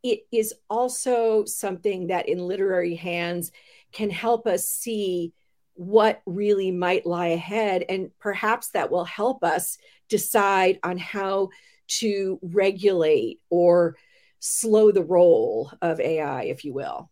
it 0.03 0.21
is 0.31 0.53
also 0.69 1.45
something 1.45 2.07
that 2.07 2.27
in 2.29 2.39
literary 2.39 2.95
hands 2.95 3.51
can 3.91 4.09
help 4.09 4.45
us 4.45 4.69
see 4.69 5.33
what 5.73 6.21
really 6.25 6.71
might 6.71 7.05
lie 7.05 7.27
ahead. 7.27 7.85
And 7.89 8.11
perhaps 8.19 8.69
that 8.69 8.91
will 8.91 9.05
help 9.05 9.43
us 9.43 9.77
decide 10.09 10.79
on 10.83 10.97
how 10.97 11.49
to 11.87 12.39
regulate 12.41 13.39
or 13.49 13.97
slow 14.45 14.91
the 14.91 15.03
roll 15.03 15.71
of 15.81 15.99
AI, 15.99 16.43
if 16.43 16.63
you 16.63 16.73
will. 16.73 17.09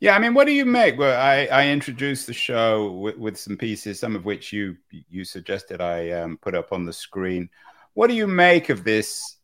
Yeah, 0.00 0.14
I 0.14 0.18
mean, 0.18 0.34
what 0.34 0.46
do 0.46 0.52
you 0.52 0.64
make? 0.64 0.98
Well, 0.98 1.20
I, 1.20 1.46
I 1.46 1.68
introduced 1.68 2.26
the 2.26 2.32
show 2.32 2.92
with, 2.92 3.16
with 3.18 3.38
some 3.38 3.56
pieces, 3.56 3.98
some 3.98 4.14
of 4.14 4.24
which 4.24 4.52
you 4.52 4.76
you 5.10 5.24
suggested 5.24 5.80
I 5.80 6.10
um, 6.10 6.38
put 6.40 6.54
up 6.54 6.72
on 6.72 6.84
the 6.84 6.92
screen. 6.92 7.50
What 7.94 8.06
do 8.06 8.14
you 8.14 8.26
make 8.26 8.70
of 8.70 8.84
this 8.84 9.38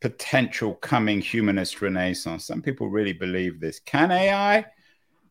potential 0.00 0.74
coming 0.74 1.20
humanist 1.20 1.80
renaissance? 1.80 2.44
Some 2.46 2.62
people 2.62 2.88
really 2.88 3.12
believe 3.12 3.60
this. 3.60 3.80
Can 3.80 4.10
AI 4.12 4.66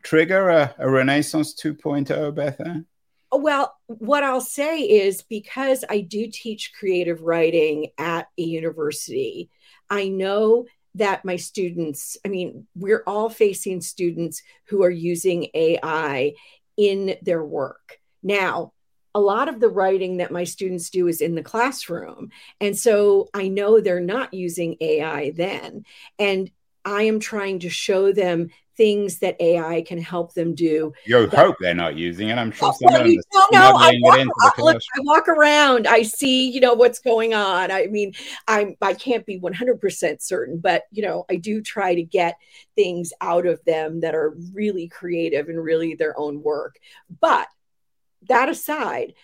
trigger 0.03 0.49
a, 0.49 0.75
a 0.79 0.89
Renaissance 0.89 1.53
2.0, 1.53 2.33
Betha? 2.33 2.83
Well, 3.31 3.75
what 3.87 4.23
I'll 4.23 4.41
say 4.41 4.79
is 4.79 5.21
because 5.21 5.83
I 5.89 6.01
do 6.01 6.27
teach 6.31 6.71
creative 6.77 7.21
writing 7.21 7.91
at 7.97 8.27
a 8.37 8.41
university, 8.41 9.49
I 9.89 10.07
know 10.07 10.65
that 10.97 11.25
my 11.25 11.35
students, 11.35 12.17
I 12.25 12.29
mean, 12.29 12.67
we're 12.75 13.03
all 13.07 13.29
facing 13.29 13.81
students 13.81 14.41
who 14.65 14.83
are 14.83 14.89
using 14.89 15.47
AI 15.53 16.33
in 16.75 17.15
their 17.21 17.43
work. 17.43 17.99
Now, 18.21 18.73
a 19.15 19.19
lot 19.19 19.49
of 19.49 19.59
the 19.59 19.69
writing 19.69 20.17
that 20.17 20.31
my 20.31 20.43
students 20.43 20.91
do 20.91 21.07
is 21.07 21.21
in 21.21 21.33
the 21.33 21.41
classroom. 21.41 22.29
And 22.61 22.77
so 22.77 23.29
I 23.33 23.47
know 23.47 23.79
they're 23.79 23.99
not 23.99 24.33
using 24.33 24.77
AI 24.79 25.31
then. 25.31 25.85
And 26.19 26.51
I 26.85 27.03
am 27.03 27.19
trying 27.19 27.59
to 27.59 27.69
show 27.69 28.11
them 28.11 28.49
things 28.77 29.17
that 29.19 29.35
AI 29.41 29.81
can 29.81 29.97
help 29.97 30.33
them 30.33 30.53
do. 30.53 30.93
You 31.05 31.27
hope 31.27 31.55
they're 31.59 31.73
not 31.73 31.95
using 31.95 32.29
it. 32.29 32.37
I'm 32.37 32.51
sure 32.51 32.71
some 32.73 32.95
of 32.95 33.03
them 33.03 33.17
no, 33.33 33.45
no, 33.51 33.75
I 33.75 33.97
walk, 34.01 34.27
look, 34.59 34.81
I 34.95 34.99
walk 35.01 35.27
around, 35.27 35.87
I 35.87 36.03
see, 36.03 36.49
you 36.49 36.61
know, 36.61 36.75
what's 36.75 36.99
going 36.99 37.33
on. 37.33 37.71
I 37.71 37.87
mean, 37.87 38.13
I'm 38.47 38.75
I 38.81 38.93
can't 38.93 39.25
be 39.25 39.39
100% 39.39 40.21
certain, 40.21 40.59
but 40.59 40.83
you 40.91 41.01
know, 41.01 41.25
I 41.29 41.35
do 41.35 41.61
try 41.61 41.95
to 41.95 42.03
get 42.03 42.37
things 42.75 43.11
out 43.19 43.47
of 43.47 43.63
them 43.65 44.01
that 44.01 44.15
are 44.15 44.37
really 44.53 44.87
creative 44.87 45.49
and 45.49 45.61
really 45.61 45.95
their 45.95 46.17
own 46.17 46.41
work. 46.43 46.77
But 47.19 47.47
that 48.29 48.49
aside, 48.49 49.15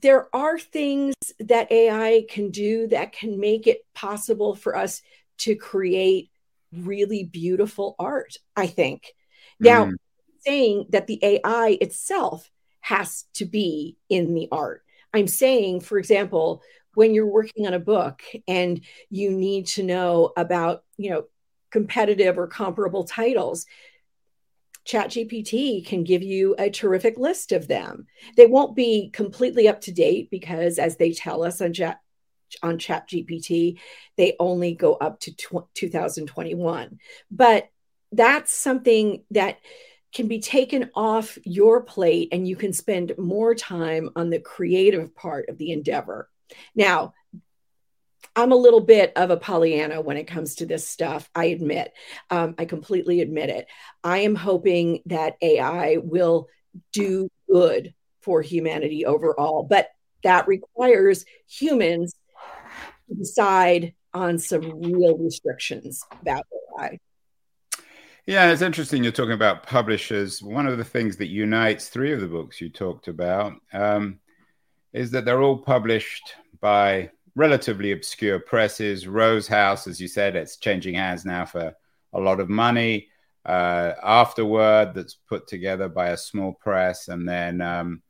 there 0.00 0.34
are 0.34 0.58
things 0.58 1.14
that 1.40 1.70
AI 1.70 2.24
can 2.28 2.50
do 2.50 2.86
that 2.88 3.12
can 3.12 3.38
make 3.38 3.66
it 3.66 3.84
possible 3.94 4.54
for 4.54 4.76
us 4.76 5.02
to 5.38 5.56
create 5.56 6.30
really 6.78 7.24
beautiful 7.24 7.94
art, 7.98 8.36
I 8.56 8.66
think. 8.66 9.12
Now, 9.60 9.86
mm. 9.86 9.94
saying 10.40 10.86
that 10.90 11.06
the 11.06 11.18
AI 11.22 11.78
itself 11.80 12.50
has 12.80 13.24
to 13.34 13.44
be 13.44 13.96
in 14.08 14.34
the 14.34 14.48
art. 14.52 14.82
I'm 15.12 15.26
saying, 15.28 15.80
for 15.80 15.98
example, 15.98 16.62
when 16.94 17.14
you're 17.14 17.26
working 17.26 17.66
on 17.66 17.74
a 17.74 17.78
book 17.78 18.22
and 18.46 18.80
you 19.10 19.30
need 19.30 19.66
to 19.68 19.82
know 19.82 20.32
about, 20.36 20.84
you 20.96 21.10
know, 21.10 21.24
competitive 21.70 22.38
or 22.38 22.46
comparable 22.46 23.04
titles, 23.04 23.66
ChatGPT 24.86 25.84
can 25.86 26.04
give 26.04 26.22
you 26.22 26.54
a 26.58 26.68
terrific 26.68 27.16
list 27.16 27.52
of 27.52 27.68
them. 27.68 28.06
They 28.36 28.46
won't 28.46 28.76
be 28.76 29.10
completely 29.10 29.66
up 29.66 29.80
to 29.82 29.92
date 29.92 30.30
because, 30.30 30.78
as 30.78 30.96
they 30.96 31.12
tell 31.12 31.42
us 31.42 31.60
on 31.60 31.72
Chat 31.72 32.00
on 32.62 32.78
chat 32.78 33.08
gpt 33.08 33.78
they 34.16 34.34
only 34.38 34.74
go 34.74 34.94
up 34.94 35.20
to 35.20 35.34
tw- 35.34 35.68
2021 35.74 36.98
but 37.30 37.68
that's 38.12 38.52
something 38.52 39.24
that 39.30 39.58
can 40.12 40.28
be 40.28 40.40
taken 40.40 40.90
off 40.94 41.36
your 41.44 41.82
plate 41.82 42.28
and 42.30 42.46
you 42.46 42.54
can 42.54 42.72
spend 42.72 43.12
more 43.18 43.54
time 43.54 44.10
on 44.14 44.30
the 44.30 44.38
creative 44.38 45.14
part 45.14 45.48
of 45.48 45.58
the 45.58 45.72
endeavor 45.72 46.28
now 46.74 47.12
I'm 48.36 48.52
a 48.52 48.56
little 48.56 48.80
bit 48.80 49.12
of 49.16 49.30
a 49.30 49.36
Pollyanna 49.36 50.00
when 50.00 50.16
it 50.16 50.26
comes 50.26 50.56
to 50.56 50.66
this 50.66 50.86
stuff. 50.86 51.30
I 51.34 51.46
admit, 51.46 51.92
um, 52.30 52.54
I 52.58 52.64
completely 52.64 53.20
admit 53.20 53.48
it. 53.48 53.68
I 54.02 54.18
am 54.18 54.34
hoping 54.34 55.02
that 55.06 55.36
AI 55.40 55.98
will 56.02 56.48
do 56.92 57.28
good 57.48 57.94
for 58.22 58.42
humanity 58.42 59.06
overall, 59.06 59.62
but 59.62 59.90
that 60.24 60.48
requires 60.48 61.24
humans 61.46 62.14
decide 63.12 63.94
on 64.12 64.38
some 64.38 64.80
real 64.80 65.16
restrictions 65.18 66.02
about 66.22 66.42
AI. 66.78 66.98
Yeah, 68.26 68.50
it's 68.50 68.62
interesting 68.62 69.02
you're 69.02 69.12
talking 69.12 69.32
about 69.32 69.66
publishers. 69.66 70.42
One 70.42 70.66
of 70.66 70.78
the 70.78 70.84
things 70.84 71.16
that 71.18 71.26
unites 71.26 71.88
three 71.88 72.12
of 72.12 72.20
the 72.20 72.26
books 72.26 72.60
you 72.60 72.70
talked 72.70 73.08
about 73.08 73.52
um, 73.72 74.18
is 74.94 75.10
that 75.10 75.26
they're 75.26 75.42
all 75.42 75.58
published 75.58 76.34
by 76.60 77.10
relatively 77.34 77.92
obscure 77.92 78.38
presses. 78.38 79.06
Rose 79.06 79.46
House, 79.46 79.86
as 79.86 80.00
you 80.00 80.08
said, 80.08 80.36
it's 80.36 80.56
changing 80.56 80.94
hands 80.94 81.26
now 81.26 81.44
for 81.44 81.74
a 82.14 82.20
lot 82.20 82.40
of 82.40 82.48
money. 82.48 83.08
Uh, 83.44 83.92
Afterword, 84.02 84.94
that's 84.94 85.14
put 85.28 85.46
together 85.46 85.88
by 85.88 86.08
a 86.08 86.16
small 86.16 86.54
press, 86.54 87.08
and 87.08 87.28
then 87.28 87.60
um, 87.60 88.02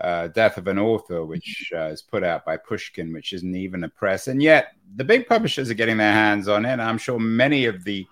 uh, 0.00 0.28
Death 0.28 0.58
of 0.58 0.68
an 0.68 0.78
Author, 0.78 1.24
which 1.24 1.72
uh, 1.74 1.86
is 1.86 2.02
put 2.02 2.22
out 2.22 2.44
by 2.44 2.56
Pushkin, 2.56 3.12
which 3.12 3.32
isn't 3.32 3.54
even 3.54 3.84
a 3.84 3.88
press. 3.88 4.28
And 4.28 4.42
yet 4.42 4.72
the 4.96 5.04
big 5.04 5.26
publishers 5.26 5.70
are 5.70 5.74
getting 5.74 5.96
their 5.96 6.12
hands 6.12 6.48
on 6.48 6.64
it. 6.64 6.78
I'm 6.80 6.98
sure 6.98 7.18
many 7.18 7.64
of 7.64 7.84
the 7.84 8.06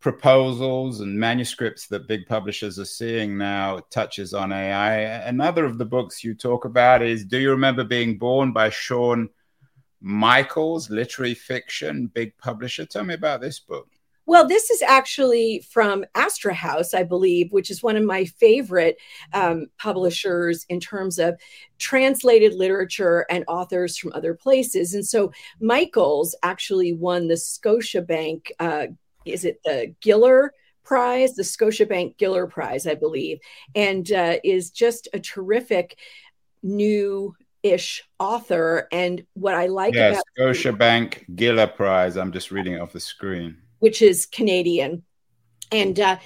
proposals 0.00 1.00
and 1.00 1.18
manuscripts 1.18 1.88
that 1.88 2.06
big 2.06 2.26
publishers 2.26 2.78
are 2.78 2.84
seeing 2.84 3.36
now 3.36 3.80
touches 3.90 4.34
on 4.34 4.52
AI. 4.52 4.98
Another 5.28 5.64
of 5.64 5.78
the 5.78 5.84
books 5.84 6.22
you 6.22 6.34
talk 6.34 6.64
about 6.64 7.02
is 7.02 7.24
Do 7.24 7.38
You 7.38 7.50
Remember 7.50 7.82
Being 7.82 8.16
Born 8.16 8.52
by 8.52 8.70
Sean 8.70 9.28
Michaels, 10.00 10.90
literary 10.90 11.34
fiction, 11.34 12.06
big 12.06 12.38
publisher. 12.38 12.86
Tell 12.86 13.02
me 13.02 13.14
about 13.14 13.40
this 13.40 13.58
book. 13.58 13.88
Well, 14.26 14.48
this 14.48 14.70
is 14.70 14.82
actually 14.82 15.64
from 15.70 16.04
Astra 16.16 16.52
House, 16.52 16.94
I 16.94 17.04
believe, 17.04 17.52
which 17.52 17.70
is 17.70 17.82
one 17.82 17.96
of 17.96 18.02
my 18.02 18.24
favorite 18.24 18.98
um, 19.32 19.66
publishers 19.78 20.66
in 20.68 20.80
terms 20.80 21.20
of 21.20 21.38
translated 21.78 22.52
literature 22.52 23.24
and 23.30 23.44
authors 23.46 23.96
from 23.96 24.12
other 24.14 24.34
places. 24.34 24.94
And 24.94 25.06
so 25.06 25.32
Michaels 25.60 26.34
actually 26.42 26.92
won 26.92 27.28
the 27.28 27.34
Scotiabank, 27.34 28.50
uh, 28.58 28.88
is 29.24 29.44
it 29.44 29.60
the 29.64 29.94
Giller? 30.04 30.48
Prize, 30.82 31.34
the 31.34 31.42
Scotiabank 31.42 32.16
Giller 32.16 32.48
Prize, 32.48 32.86
I 32.86 32.94
believe, 32.94 33.40
and 33.74 34.12
uh, 34.12 34.36
is 34.44 34.70
just 34.70 35.08
a 35.12 35.18
terrific 35.18 35.98
new 36.62 37.34
ish 37.64 38.04
author. 38.20 38.86
And 38.92 39.26
what 39.32 39.56
I 39.56 39.66
like 39.66 39.94
yeah, 39.94 40.10
about 40.10 40.24
Scotiabank 40.38 41.34
Giller 41.34 41.74
Prize, 41.74 42.16
I'm 42.16 42.30
just 42.30 42.52
reading 42.52 42.74
it 42.74 42.80
off 42.80 42.92
the 42.92 43.00
screen 43.00 43.56
which 43.78 44.02
is 44.02 44.26
Canadian. 44.26 45.02
And 45.72 45.98
uh, 45.98 46.16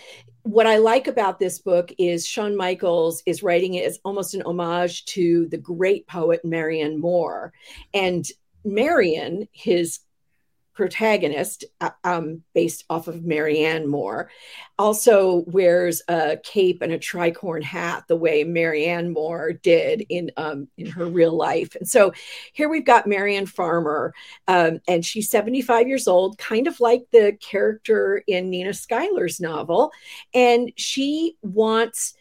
what 0.43 0.67
I 0.67 0.79
like 0.79 1.07
about 1.07 1.39
this 1.39 1.59
book 1.59 1.93
is 1.99 2.27
Sean 2.27 2.57
Michaels 2.57 3.23
is 3.27 3.43
writing 3.43 3.75
it 3.75 3.87
as 3.87 3.99
almost 4.05 4.35
an 4.35 4.43
homage 4.43 5.05
to 5.07 5.47
the 5.49 5.59
great 5.59 6.07
poet 6.07 6.45
Marianne 6.45 6.99
Moore. 6.99 7.53
And 7.93 8.27
Marianne, 8.65 9.49
his 9.53 10.01
protagonist, 10.75 11.65
uh, 11.81 11.91
um, 12.05 12.43
based 12.55 12.85
off 12.89 13.09
of 13.09 13.25
Marianne 13.25 13.87
Moore, 13.87 14.31
also 14.79 15.45
wears 15.47 16.03
a 16.09 16.39
cape 16.43 16.83
and 16.83 16.93
a 16.93 16.99
tricorn 16.99 17.63
hat 17.63 18.05
the 18.09 18.17
way 18.17 18.45
Marianne 18.45 19.13
Moore 19.13 19.53
did 19.53 20.07
in 20.09 20.31
um, 20.37 20.69
in 20.77 20.87
her 20.87 21.07
real 21.07 21.37
life. 21.37 21.75
And 21.75 21.89
so 21.89 22.13
here 22.53 22.69
we've 22.69 22.85
got 22.85 23.07
Marianne 23.07 23.47
Farmer, 23.47 24.15
um, 24.49 24.81
and 24.89 25.05
she's 25.05 25.31
75 25.31 25.89
years 25.89 26.09
old, 26.09 26.39
kind 26.39 26.67
of 26.67 26.81
like 26.81 27.03
the 27.13 27.37
character 27.41 28.23
in 28.27 28.51
Nina 28.51 28.73
Schuyler's 28.73 29.41
novel, 29.41 29.93
and 30.33 30.73
she 30.77 31.37
wants 31.43 32.15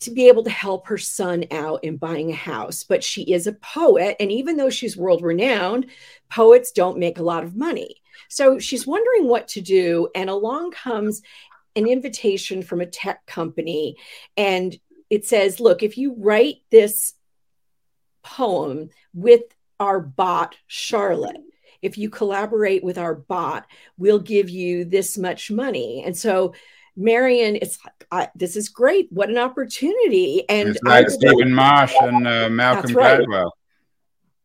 to 0.00 0.10
be 0.10 0.28
able 0.28 0.42
to 0.44 0.50
help 0.50 0.86
her 0.86 0.98
son 0.98 1.44
out 1.50 1.82
in 1.84 1.96
buying 1.96 2.30
a 2.30 2.36
house. 2.36 2.84
But 2.84 3.02
she 3.02 3.22
is 3.32 3.46
a 3.46 3.52
poet. 3.52 4.16
And 4.20 4.30
even 4.30 4.56
though 4.56 4.70
she's 4.70 4.96
world 4.96 5.22
renowned, 5.22 5.86
poets 6.30 6.72
don't 6.72 6.98
make 6.98 7.18
a 7.18 7.24
lot 7.24 7.44
of 7.44 7.56
money. 7.56 7.96
So 8.28 8.58
she's 8.58 8.86
wondering 8.86 9.26
what 9.26 9.48
to 9.48 9.60
do. 9.60 10.08
And 10.14 10.28
along 10.28 10.72
comes 10.72 11.22
an 11.74 11.86
invitation 11.86 12.62
from 12.62 12.80
a 12.80 12.86
tech 12.86 13.26
company. 13.26 13.96
And 14.36 14.76
it 15.10 15.24
says, 15.24 15.60
look, 15.60 15.82
if 15.82 15.96
you 15.98 16.14
write 16.18 16.56
this 16.70 17.14
poem 18.22 18.90
with 19.14 19.42
our 19.78 20.00
bot, 20.00 20.56
Charlotte, 20.66 21.40
if 21.82 21.98
you 21.98 22.10
collaborate 22.10 22.82
with 22.82 22.98
our 22.98 23.14
bot, 23.14 23.66
we'll 23.98 24.18
give 24.18 24.50
you 24.50 24.84
this 24.84 25.16
much 25.16 25.50
money. 25.50 26.02
And 26.04 26.16
so 26.16 26.54
Marion, 26.96 27.56
it's 27.56 27.78
I, 28.10 28.28
this 28.34 28.56
is 28.56 28.68
great. 28.68 29.08
What 29.10 29.28
an 29.28 29.38
opportunity! 29.38 30.48
And 30.48 30.70
it's 30.70 30.82
like 30.82 31.10
Stephen 31.10 31.52
Marche 31.52 31.94
and 32.00 32.26
uh, 32.26 32.48
Malcolm 32.48 32.94
right. 32.94 33.20
Gladwell. 33.20 33.50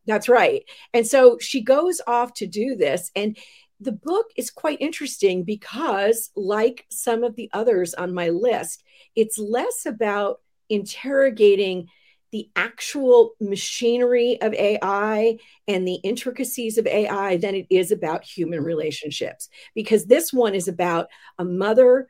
That's 0.05 0.27
right. 0.27 0.63
And 0.93 1.05
so 1.07 1.37
she 1.39 1.61
goes 1.61 2.01
off 2.07 2.33
to 2.35 2.47
do 2.47 2.75
this, 2.75 3.11
and 3.15 3.37
the 3.79 3.91
book 3.91 4.27
is 4.35 4.51
quite 4.51 4.81
interesting 4.81 5.43
because, 5.43 6.29
like 6.35 6.85
some 6.89 7.23
of 7.23 7.35
the 7.35 7.49
others 7.53 7.93
on 7.93 8.13
my 8.13 8.29
list, 8.29 8.83
it's 9.15 9.37
less 9.37 9.85
about 9.85 10.41
interrogating 10.69 11.87
the 12.31 12.49
actual 12.55 13.33
machinery 13.41 14.41
of 14.41 14.53
AI 14.53 15.37
and 15.67 15.85
the 15.85 15.95
intricacies 15.95 16.77
of 16.77 16.87
AI 16.87 17.37
than 17.37 17.55
it 17.55 17.67
is 17.69 17.91
about 17.91 18.23
human 18.23 18.63
relationships. 18.63 19.49
Because 19.75 20.05
this 20.05 20.31
one 20.31 20.55
is 20.55 20.67
about 20.67 21.07
a 21.37 21.43
mother 21.43 22.07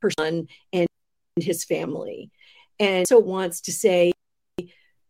her 0.00 0.10
son 0.10 0.48
and 0.72 0.86
his 1.36 1.64
family. 1.64 2.30
And 2.78 3.06
so 3.06 3.18
wants 3.18 3.60
to 3.62 3.72
say, 3.72 4.12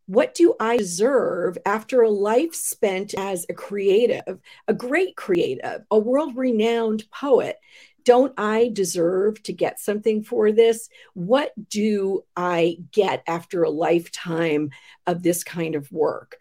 what 0.06 0.34
do 0.34 0.54
I 0.60 0.76
deserve 0.76 1.56
after 1.64 2.02
a 2.02 2.10
life 2.10 2.54
spent 2.54 3.14
as 3.14 3.46
a 3.48 3.54
creative, 3.54 4.40
a 4.68 4.74
great 4.74 5.16
creative, 5.16 5.82
a 5.90 5.98
world 5.98 6.36
renowned 6.36 7.04
poet? 7.10 7.56
Don't 8.04 8.34
I 8.36 8.70
deserve 8.72 9.42
to 9.44 9.52
get 9.52 9.78
something 9.78 10.24
for 10.24 10.50
this? 10.50 10.88
What 11.14 11.52
do 11.68 12.24
I 12.36 12.78
get 12.90 13.22
after 13.26 13.62
a 13.62 13.70
lifetime 13.70 14.70
of 15.06 15.22
this 15.22 15.44
kind 15.44 15.76
of 15.76 15.90
work? 15.92 16.36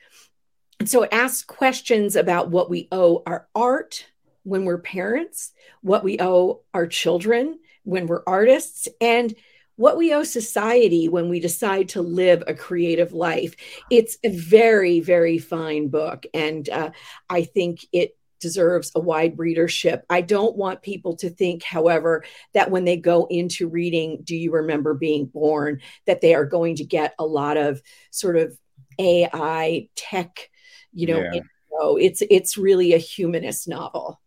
And 0.79 0.89
so 0.89 1.03
it 1.03 1.13
asks 1.13 1.43
questions 1.43 2.15
about 2.15 2.49
what 2.49 2.69
we 2.69 2.87
owe 2.91 3.21
our 3.27 3.47
art 3.53 4.07
when 4.43 4.65
we're 4.65 4.79
parents, 4.79 5.51
what 5.81 6.03
we 6.03 6.17
owe 6.19 6.61
our 6.73 6.87
children, 6.87 7.59
when 7.83 8.07
we're 8.07 8.23
artists 8.25 8.87
and 8.99 9.35
what 9.81 9.97
we 9.97 10.13
owe 10.13 10.23
society 10.23 11.09
when 11.09 11.27
we 11.27 11.39
decide 11.39 11.89
to 11.89 12.03
live 12.03 12.43
a 12.45 12.53
creative 12.53 13.13
life. 13.13 13.55
It's 13.89 14.15
a 14.23 14.29
very, 14.29 14.99
very 14.99 15.39
fine 15.39 15.87
book. 15.87 16.27
And 16.35 16.69
uh, 16.69 16.91
I 17.29 17.45
think 17.45 17.85
it 17.91 18.15
deserves 18.39 18.91
a 18.93 18.99
wide 18.99 19.39
readership. 19.39 20.05
I 20.07 20.21
don't 20.21 20.55
want 20.55 20.83
people 20.83 21.15
to 21.17 21.31
think, 21.31 21.63
however, 21.63 22.23
that 22.53 22.69
when 22.69 22.85
they 22.85 22.97
go 22.97 23.25
into 23.31 23.67
reading 23.67 24.21
Do 24.23 24.35
You 24.35 24.51
Remember 24.51 24.93
Being 24.93 25.25
Born, 25.25 25.81
that 26.05 26.21
they 26.21 26.35
are 26.35 26.45
going 26.45 26.75
to 26.75 26.83
get 26.83 27.15
a 27.17 27.25
lot 27.25 27.57
of 27.57 27.81
sort 28.11 28.37
of 28.37 28.55
AI 28.99 29.89
tech, 29.95 30.51
you 30.93 31.07
know, 31.07 31.21
yeah. 31.33 31.41
it's 31.97 32.21
it's 32.29 32.55
really 32.55 32.93
a 32.93 32.99
humanist 32.99 33.67
novel. 33.67 34.20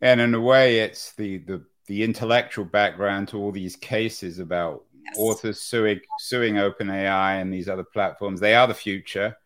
And 0.00 0.20
in 0.20 0.34
a 0.34 0.40
way, 0.40 0.80
it's 0.80 1.12
the 1.12 1.38
the 1.38 1.64
the 1.86 2.02
intellectual 2.02 2.64
background 2.64 3.28
to 3.28 3.38
all 3.38 3.52
these 3.52 3.76
cases 3.76 4.38
about 4.38 4.84
yes. 5.04 5.16
authors 5.18 5.60
suing 5.60 6.00
suing 6.18 6.54
OpenAI 6.54 7.40
and 7.40 7.52
these 7.52 7.68
other 7.68 7.84
platforms. 7.84 8.40
They 8.40 8.54
are 8.54 8.66
the 8.66 8.74
future. 8.74 9.36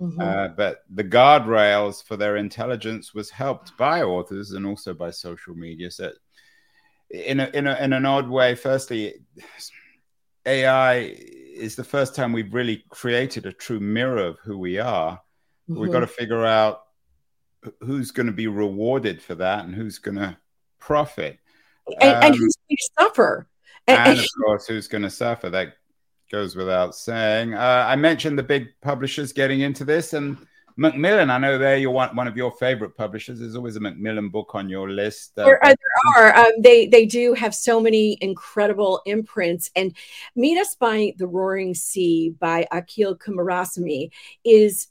Mm-hmm. 0.00 0.20
Uh, 0.20 0.48
but 0.48 0.84
the 0.94 1.02
guardrails 1.02 2.04
for 2.04 2.16
their 2.16 2.36
intelligence 2.36 3.14
was 3.14 3.30
helped 3.30 3.76
by 3.76 4.02
authors 4.02 4.52
and 4.52 4.64
also 4.64 4.94
by 4.94 5.10
social 5.10 5.56
media. 5.56 5.90
So, 5.90 6.12
in 7.10 7.40
a, 7.40 7.50
in, 7.52 7.66
a, 7.66 7.74
in 7.82 7.92
an 7.92 8.06
odd 8.06 8.28
way, 8.28 8.54
firstly, 8.54 9.14
AI 10.46 10.98
is 11.58 11.74
the 11.74 11.82
first 11.82 12.14
time 12.14 12.32
we've 12.32 12.54
really 12.54 12.84
created 12.90 13.46
a 13.46 13.52
true 13.52 13.80
mirror 13.80 14.24
of 14.24 14.38
who 14.38 14.56
we 14.56 14.78
are. 14.78 15.20
Mm-hmm. 15.68 15.80
We've 15.80 15.92
got 15.92 16.00
to 16.00 16.06
figure 16.06 16.46
out 16.46 16.82
who's 17.80 18.10
going 18.10 18.26
to 18.26 18.32
be 18.32 18.46
rewarded 18.46 19.22
for 19.22 19.34
that 19.36 19.64
and 19.64 19.74
who's 19.74 19.98
going 19.98 20.16
to 20.16 20.36
profit. 20.78 21.38
And, 22.00 22.16
um, 22.16 22.22
and 22.22 22.34
who's 22.34 22.56
going 22.56 22.76
to 22.76 22.88
suffer 22.98 23.48
and, 23.88 24.10
and, 24.10 24.18
of 24.18 24.26
course 24.44 24.66
who's 24.66 24.88
going 24.88 25.02
to 25.02 25.10
suffer? 25.10 25.50
That 25.50 25.74
goes 26.30 26.54
without 26.54 26.94
saying. 26.94 27.54
Uh, 27.54 27.86
i 27.88 27.96
mentioned 27.96 28.38
the 28.38 28.42
big 28.42 28.68
publishers 28.82 29.32
getting 29.32 29.60
into 29.60 29.84
this 29.84 30.12
and 30.12 30.36
macmillan 30.76 31.30
i 31.30 31.38
know 31.38 31.58
they're 31.58 31.90
one, 31.90 32.14
one 32.14 32.28
of 32.28 32.36
your 32.36 32.52
favorite 32.52 32.96
publishers. 32.96 33.40
There's 33.40 33.56
always 33.56 33.76
a 33.76 33.80
macmillan 33.80 34.28
book 34.28 34.54
on 34.54 34.68
your 34.68 34.90
list 34.90 35.38
uh, 35.38 35.46
there, 35.46 35.64
uh, 35.64 35.74
there 36.14 36.24
are. 36.24 36.36
Um, 36.36 36.52
they 36.60 36.86
they 36.86 37.06
do 37.06 37.32
have 37.32 37.54
so 37.54 37.80
many 37.80 38.18
incredible 38.20 39.00
imprints. 39.06 39.70
And 39.74 39.96
meet 40.36 40.58
us 40.58 40.74
by 40.74 41.14
the 41.16 41.26
roaring 41.26 41.74
sea 41.74 42.34
by 42.38 42.66
akil 42.70 43.16
kumarasamy 43.16 44.10
is 44.44 44.88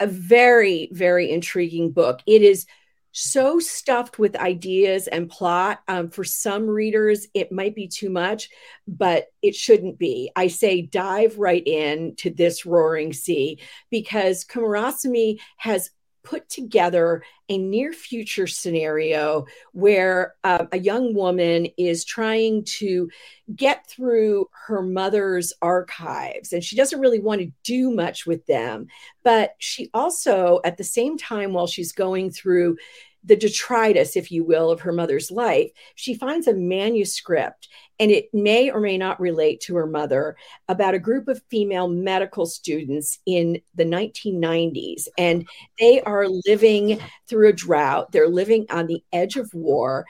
a 0.00 0.06
very 0.06 0.88
very 0.92 1.30
intriguing 1.30 1.90
book 1.90 2.20
it 2.26 2.42
is 2.42 2.66
so 3.12 3.58
stuffed 3.58 4.18
with 4.18 4.36
ideas 4.36 5.08
and 5.08 5.28
plot. 5.28 5.80
Um, 5.88 6.10
for 6.10 6.24
some 6.24 6.68
readers, 6.68 7.26
it 7.34 7.50
might 7.50 7.74
be 7.74 7.88
too 7.88 8.10
much, 8.10 8.48
but 8.86 9.26
it 9.42 9.54
shouldn't 9.54 9.98
be. 9.98 10.30
I 10.36 10.48
say 10.48 10.82
dive 10.82 11.38
right 11.38 11.66
in 11.66 12.14
to 12.16 12.30
this 12.30 12.64
roaring 12.64 13.12
sea 13.12 13.60
because 13.90 14.44
Kumarasamy 14.44 15.40
has 15.56 15.90
put 16.22 16.48
together 16.48 17.22
a 17.48 17.56
near 17.56 17.92
future 17.92 18.46
scenario 18.46 19.46
where 19.72 20.34
uh, 20.44 20.66
a 20.72 20.78
young 20.78 21.14
woman 21.14 21.66
is 21.78 22.04
trying 22.04 22.64
to 22.64 23.08
get 23.54 23.86
through 23.88 24.46
her 24.66 24.82
mother's 24.82 25.52
archives 25.62 26.52
and 26.52 26.62
she 26.62 26.76
doesn't 26.76 27.00
really 27.00 27.20
want 27.20 27.40
to 27.40 27.50
do 27.64 27.90
much 27.90 28.26
with 28.26 28.44
them 28.46 28.86
but 29.22 29.54
she 29.58 29.88
also 29.94 30.60
at 30.64 30.76
the 30.76 30.84
same 30.84 31.16
time 31.16 31.52
while 31.52 31.66
she's 31.66 31.92
going 31.92 32.30
through 32.30 32.76
the 33.24 33.36
detritus, 33.36 34.16
if 34.16 34.30
you 34.30 34.44
will, 34.44 34.70
of 34.70 34.80
her 34.80 34.92
mother's 34.92 35.30
life, 35.30 35.70
she 35.94 36.14
finds 36.14 36.46
a 36.46 36.54
manuscript, 36.54 37.68
and 37.98 38.10
it 38.10 38.32
may 38.32 38.70
or 38.70 38.80
may 38.80 38.96
not 38.96 39.20
relate 39.20 39.60
to 39.60 39.76
her 39.76 39.86
mother, 39.86 40.36
about 40.68 40.94
a 40.94 41.00
group 41.00 41.28
of 41.28 41.42
female 41.50 41.88
medical 41.88 42.46
students 42.46 43.18
in 43.26 43.60
the 43.74 43.84
1990s. 43.84 45.08
And 45.18 45.48
they 45.78 46.00
are 46.02 46.28
living 46.46 47.00
through 47.28 47.48
a 47.48 47.52
drought, 47.52 48.12
they're 48.12 48.28
living 48.28 48.66
on 48.70 48.86
the 48.86 49.02
edge 49.12 49.36
of 49.36 49.52
war, 49.52 50.06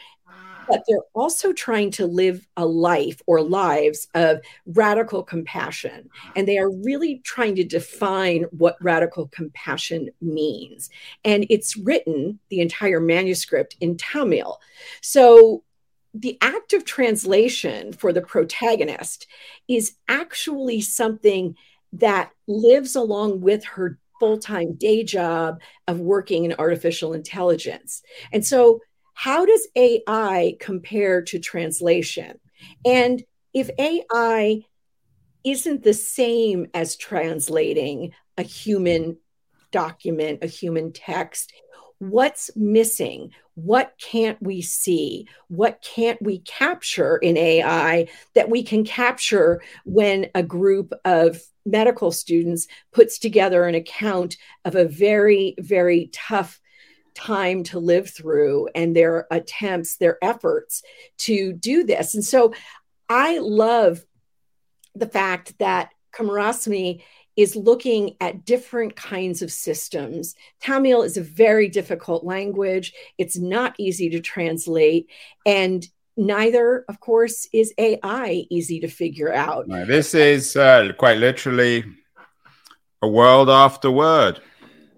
but 0.68 0.82
they're 0.86 0.98
also 1.14 1.52
trying 1.52 1.90
to 1.92 2.06
live 2.06 2.46
a 2.56 2.66
life 2.66 3.20
or 3.26 3.40
lives 3.42 4.06
of 4.14 4.40
radical 4.66 5.22
compassion. 5.22 6.10
And 6.36 6.46
they 6.46 6.58
are 6.58 6.70
really 6.70 7.20
trying 7.24 7.56
to 7.56 7.64
define 7.64 8.44
what 8.50 8.76
radical 8.80 9.28
compassion 9.28 10.10
means. 10.20 10.90
And 11.24 11.46
it's 11.50 11.76
written, 11.76 12.38
the 12.50 12.60
entire 12.60 13.00
manuscript, 13.00 13.76
in 13.80 13.96
Tamil. 13.96 14.60
So 15.00 15.64
the 16.14 16.38
act 16.40 16.72
of 16.72 16.84
translation 16.84 17.92
for 17.92 18.12
the 18.12 18.22
protagonist 18.22 19.26
is 19.68 19.94
actually 20.08 20.80
something 20.80 21.56
that 21.92 22.30
lives 22.46 22.96
along 22.96 23.40
with 23.40 23.64
her 23.64 23.98
full 24.18 24.38
time 24.38 24.74
day 24.74 25.04
job 25.04 25.60
of 25.86 26.00
working 26.00 26.44
in 26.44 26.54
artificial 26.54 27.12
intelligence. 27.12 28.02
And 28.32 28.44
so 28.44 28.80
how 29.18 29.44
does 29.44 29.66
AI 29.74 30.54
compare 30.60 31.22
to 31.22 31.40
translation? 31.40 32.38
And 32.86 33.20
if 33.52 33.68
AI 33.76 34.62
isn't 35.42 35.82
the 35.82 35.92
same 35.92 36.68
as 36.72 36.94
translating 36.94 38.12
a 38.36 38.44
human 38.44 39.16
document, 39.72 40.44
a 40.44 40.46
human 40.46 40.92
text, 40.92 41.52
what's 41.98 42.52
missing? 42.54 43.32
What 43.54 43.92
can't 44.00 44.40
we 44.40 44.62
see? 44.62 45.26
What 45.48 45.82
can't 45.82 46.22
we 46.22 46.38
capture 46.38 47.16
in 47.16 47.36
AI 47.36 48.06
that 48.36 48.48
we 48.48 48.62
can 48.62 48.84
capture 48.84 49.60
when 49.84 50.30
a 50.36 50.44
group 50.44 50.92
of 51.04 51.42
medical 51.66 52.12
students 52.12 52.68
puts 52.92 53.18
together 53.18 53.64
an 53.64 53.74
account 53.74 54.36
of 54.64 54.76
a 54.76 54.84
very, 54.84 55.56
very 55.58 56.08
tough 56.12 56.60
time 57.18 57.64
to 57.64 57.78
live 57.78 58.08
through 58.08 58.68
and 58.74 58.94
their 58.94 59.26
attempts, 59.30 59.96
their 59.96 60.18
efforts 60.22 60.82
to 61.18 61.52
do 61.52 61.84
this. 61.84 62.14
And 62.14 62.24
so 62.24 62.54
I 63.08 63.38
love 63.38 64.04
the 64.94 65.08
fact 65.08 65.58
that 65.58 65.90
Kumarasamy 66.14 67.02
is 67.36 67.54
looking 67.54 68.16
at 68.20 68.44
different 68.44 68.96
kinds 68.96 69.42
of 69.42 69.52
systems. 69.52 70.34
Tamil 70.60 71.02
is 71.02 71.16
a 71.16 71.22
very 71.22 71.68
difficult 71.68 72.24
language. 72.24 72.92
It's 73.16 73.38
not 73.38 73.74
easy 73.78 74.10
to 74.10 74.20
translate. 74.20 75.08
And 75.46 75.86
neither, 76.16 76.84
of 76.88 76.98
course, 76.98 77.48
is 77.52 77.72
AI 77.78 78.46
easy 78.50 78.80
to 78.80 78.88
figure 78.88 79.32
out. 79.32 79.68
this 79.68 80.14
is 80.14 80.56
uh, 80.56 80.92
quite 80.98 81.18
literally 81.18 81.84
a 83.02 83.08
world 83.08 83.48
after 83.48 83.90
word. 83.90 84.40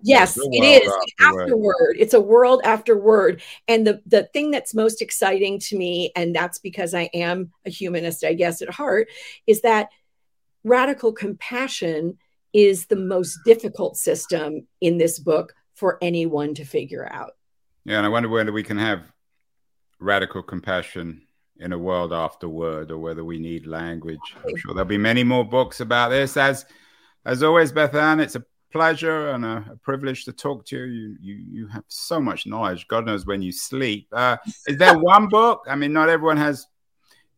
Yes, 0.03 0.37
it 0.37 0.65
is 0.65 0.93
after, 1.21 1.43
after. 1.43 1.95
It's 1.99 2.15
a 2.15 2.21
world 2.21 2.61
after 2.65 2.97
word. 2.97 3.43
And 3.69 3.87
the, 3.87 4.03
the 4.07 4.25
thing 4.33 4.51
that's 4.51 4.75
most 4.75 5.03
exciting 5.03 5.59
to 5.61 5.77
me, 5.77 6.13
and 6.17 6.35
that's 6.35 6.59
because 6.59 6.95
I 6.95 7.11
am 7.15 7.53
a 7.67 7.71
humanist, 7.71 8.25
I 8.25 8.35
guess, 8.35 8.63
at 8.63 8.71
heart, 8.71 9.09
is 9.47 9.61
that 9.63 9.89
radical 10.65 11.13
compassion 11.13 12.19
is 12.53 12.87
the 12.87 12.97
most 12.97 13.39
difficult 13.45 13.97
system 13.97 14.67
in 14.81 14.99
this 14.99 15.19
book 15.19 15.55
for 15.75 15.99
anyone 16.03 16.55
to 16.55 16.65
figure 16.65 17.09
out. 17.13 17.33
Yeah, 17.85 17.99
and 17.99 18.07
I 18.07 18.11
wonder 18.11 18.29
whether 18.29 18.53
we 18.53 18.63
can 18.63 18.79
have 18.79 19.11
radical 19.99 20.43
compassion 20.43 21.23
in 21.59 21.73
a 21.73 21.79
world 21.79 22.13
after 22.13 22.49
word 22.49 22.91
or 22.91 22.99
whether 22.99 23.25
we 23.25 23.39
need 23.39 23.67
language. 23.67 24.19
I'm 24.37 24.57
sure 24.57 24.75
there'll 24.75 24.89
be 24.89 24.99
many 24.99 25.25
more 25.25 25.45
books 25.45 25.81
about 25.81 26.09
this. 26.09 26.37
As 26.37 26.65
as 27.25 27.43
always, 27.43 27.71
Bethanne, 27.71 28.21
it's 28.21 28.35
a 28.35 28.45
pleasure 28.71 29.31
and 29.31 29.45
a, 29.45 29.65
a, 29.73 29.77
privilege 29.77 30.25
to 30.25 30.33
talk 30.33 30.65
to 30.67 30.77
you. 30.77 30.85
You 30.85 31.17
you 31.21 31.35
you 31.51 31.67
have 31.69 31.85
so 31.89 32.21
much 32.21 32.47
knowledge. 32.47 32.89
God 32.89 33.07
knows 33.07 33.27
when 33.27 33.43
you 33.43 33.53
sleep. 33.53 34.09
Uh, 34.13 34.37
is 34.67 34.79
there 34.79 34.99
one 34.99 35.29
book? 35.29 35.67
I 35.69 35.77
mean, 35.77 35.93
not 35.93 36.09
everyone 36.09 36.37
has 36.37 36.67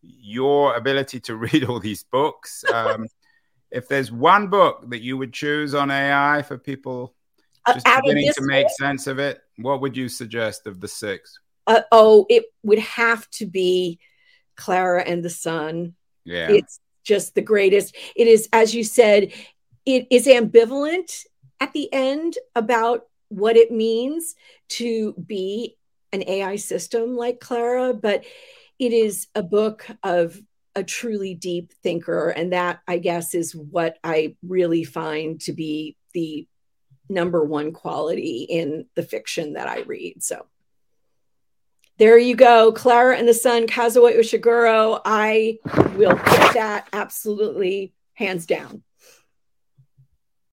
your 0.01 0.75
ability 0.75 1.19
to 1.21 1.35
read 1.45 1.63
all 1.65 1.79
these 1.79 2.03
books. 2.03 2.63
Um, 2.71 3.07
if 3.71 3.87
there's 3.87 4.11
one 4.11 4.47
book 4.47 4.89
that 4.89 5.01
you 5.01 5.17
would 5.17 5.33
choose 5.33 5.73
on 5.73 5.89
AI 5.89 6.43
for 6.43 6.57
people 6.57 7.15
uh, 7.65 7.73
just 7.73 7.87
uh, 7.87 8.01
beginning 8.01 8.31
to 8.33 8.41
make 8.41 8.65
book? 8.65 8.75
sense 8.79 9.07
of 9.07 9.19
it, 9.19 9.41
what 9.57 9.81
would 9.81 9.97
you 9.97 10.07
suggest 10.09 10.67
of 10.67 10.79
the 10.79 10.87
six? 10.87 11.39
Uh, 11.65 11.81
oh, 11.91 12.25
it 12.29 12.45
would 12.61 12.79
have 12.79 13.29
to 13.31 13.45
be 13.45 13.99
Clara 14.55 15.01
and 15.01 15.23
the 15.23 15.29
Sun. 15.29 15.95
Yeah. 16.25 16.51
It's 16.51 16.79
just 17.03 17.35
the 17.35 17.41
greatest. 17.41 17.95
It 18.15 18.27
is, 18.27 18.47
as 18.53 18.75
you 18.75 18.83
said, 18.83 19.33
it 19.85 20.07
is 20.09 20.27
ambivalent 20.27 21.25
at 21.59 21.73
the 21.73 21.91
end 21.93 22.37
about 22.55 23.07
what 23.29 23.55
it 23.55 23.71
means 23.71 24.35
to 24.69 25.13
be 25.13 25.77
an 26.11 26.23
AI 26.27 26.55
system 26.55 27.15
like 27.15 27.39
Clara, 27.39 27.93
but 27.93 28.23
it 28.79 28.93
is 28.93 29.27
a 29.35 29.43
book 29.43 29.85
of 30.03 30.39
a 30.75 30.83
truly 30.83 31.33
deep 31.33 31.73
thinker. 31.83 32.29
And 32.29 32.53
that, 32.53 32.81
I 32.87 32.97
guess, 32.97 33.33
is 33.33 33.55
what 33.55 33.97
I 34.03 34.35
really 34.45 34.83
find 34.83 35.39
to 35.41 35.53
be 35.53 35.95
the 36.13 36.47
number 37.09 37.43
one 37.43 37.71
quality 37.71 38.45
in 38.49 38.85
the 38.95 39.03
fiction 39.03 39.53
that 39.53 39.67
I 39.67 39.81
read. 39.81 40.23
So 40.23 40.45
there 41.97 42.17
you 42.17 42.35
go. 42.35 42.71
Clara 42.71 43.17
and 43.17 43.27
the 43.27 43.33
Sun, 43.33 43.67
Kazuo 43.67 44.17
Ishiguro. 44.17 45.01
I 45.05 45.59
will 45.95 46.15
put 46.15 46.53
that 46.53 46.87
absolutely 46.91 47.93
hands 48.13 48.45
down. 48.45 48.83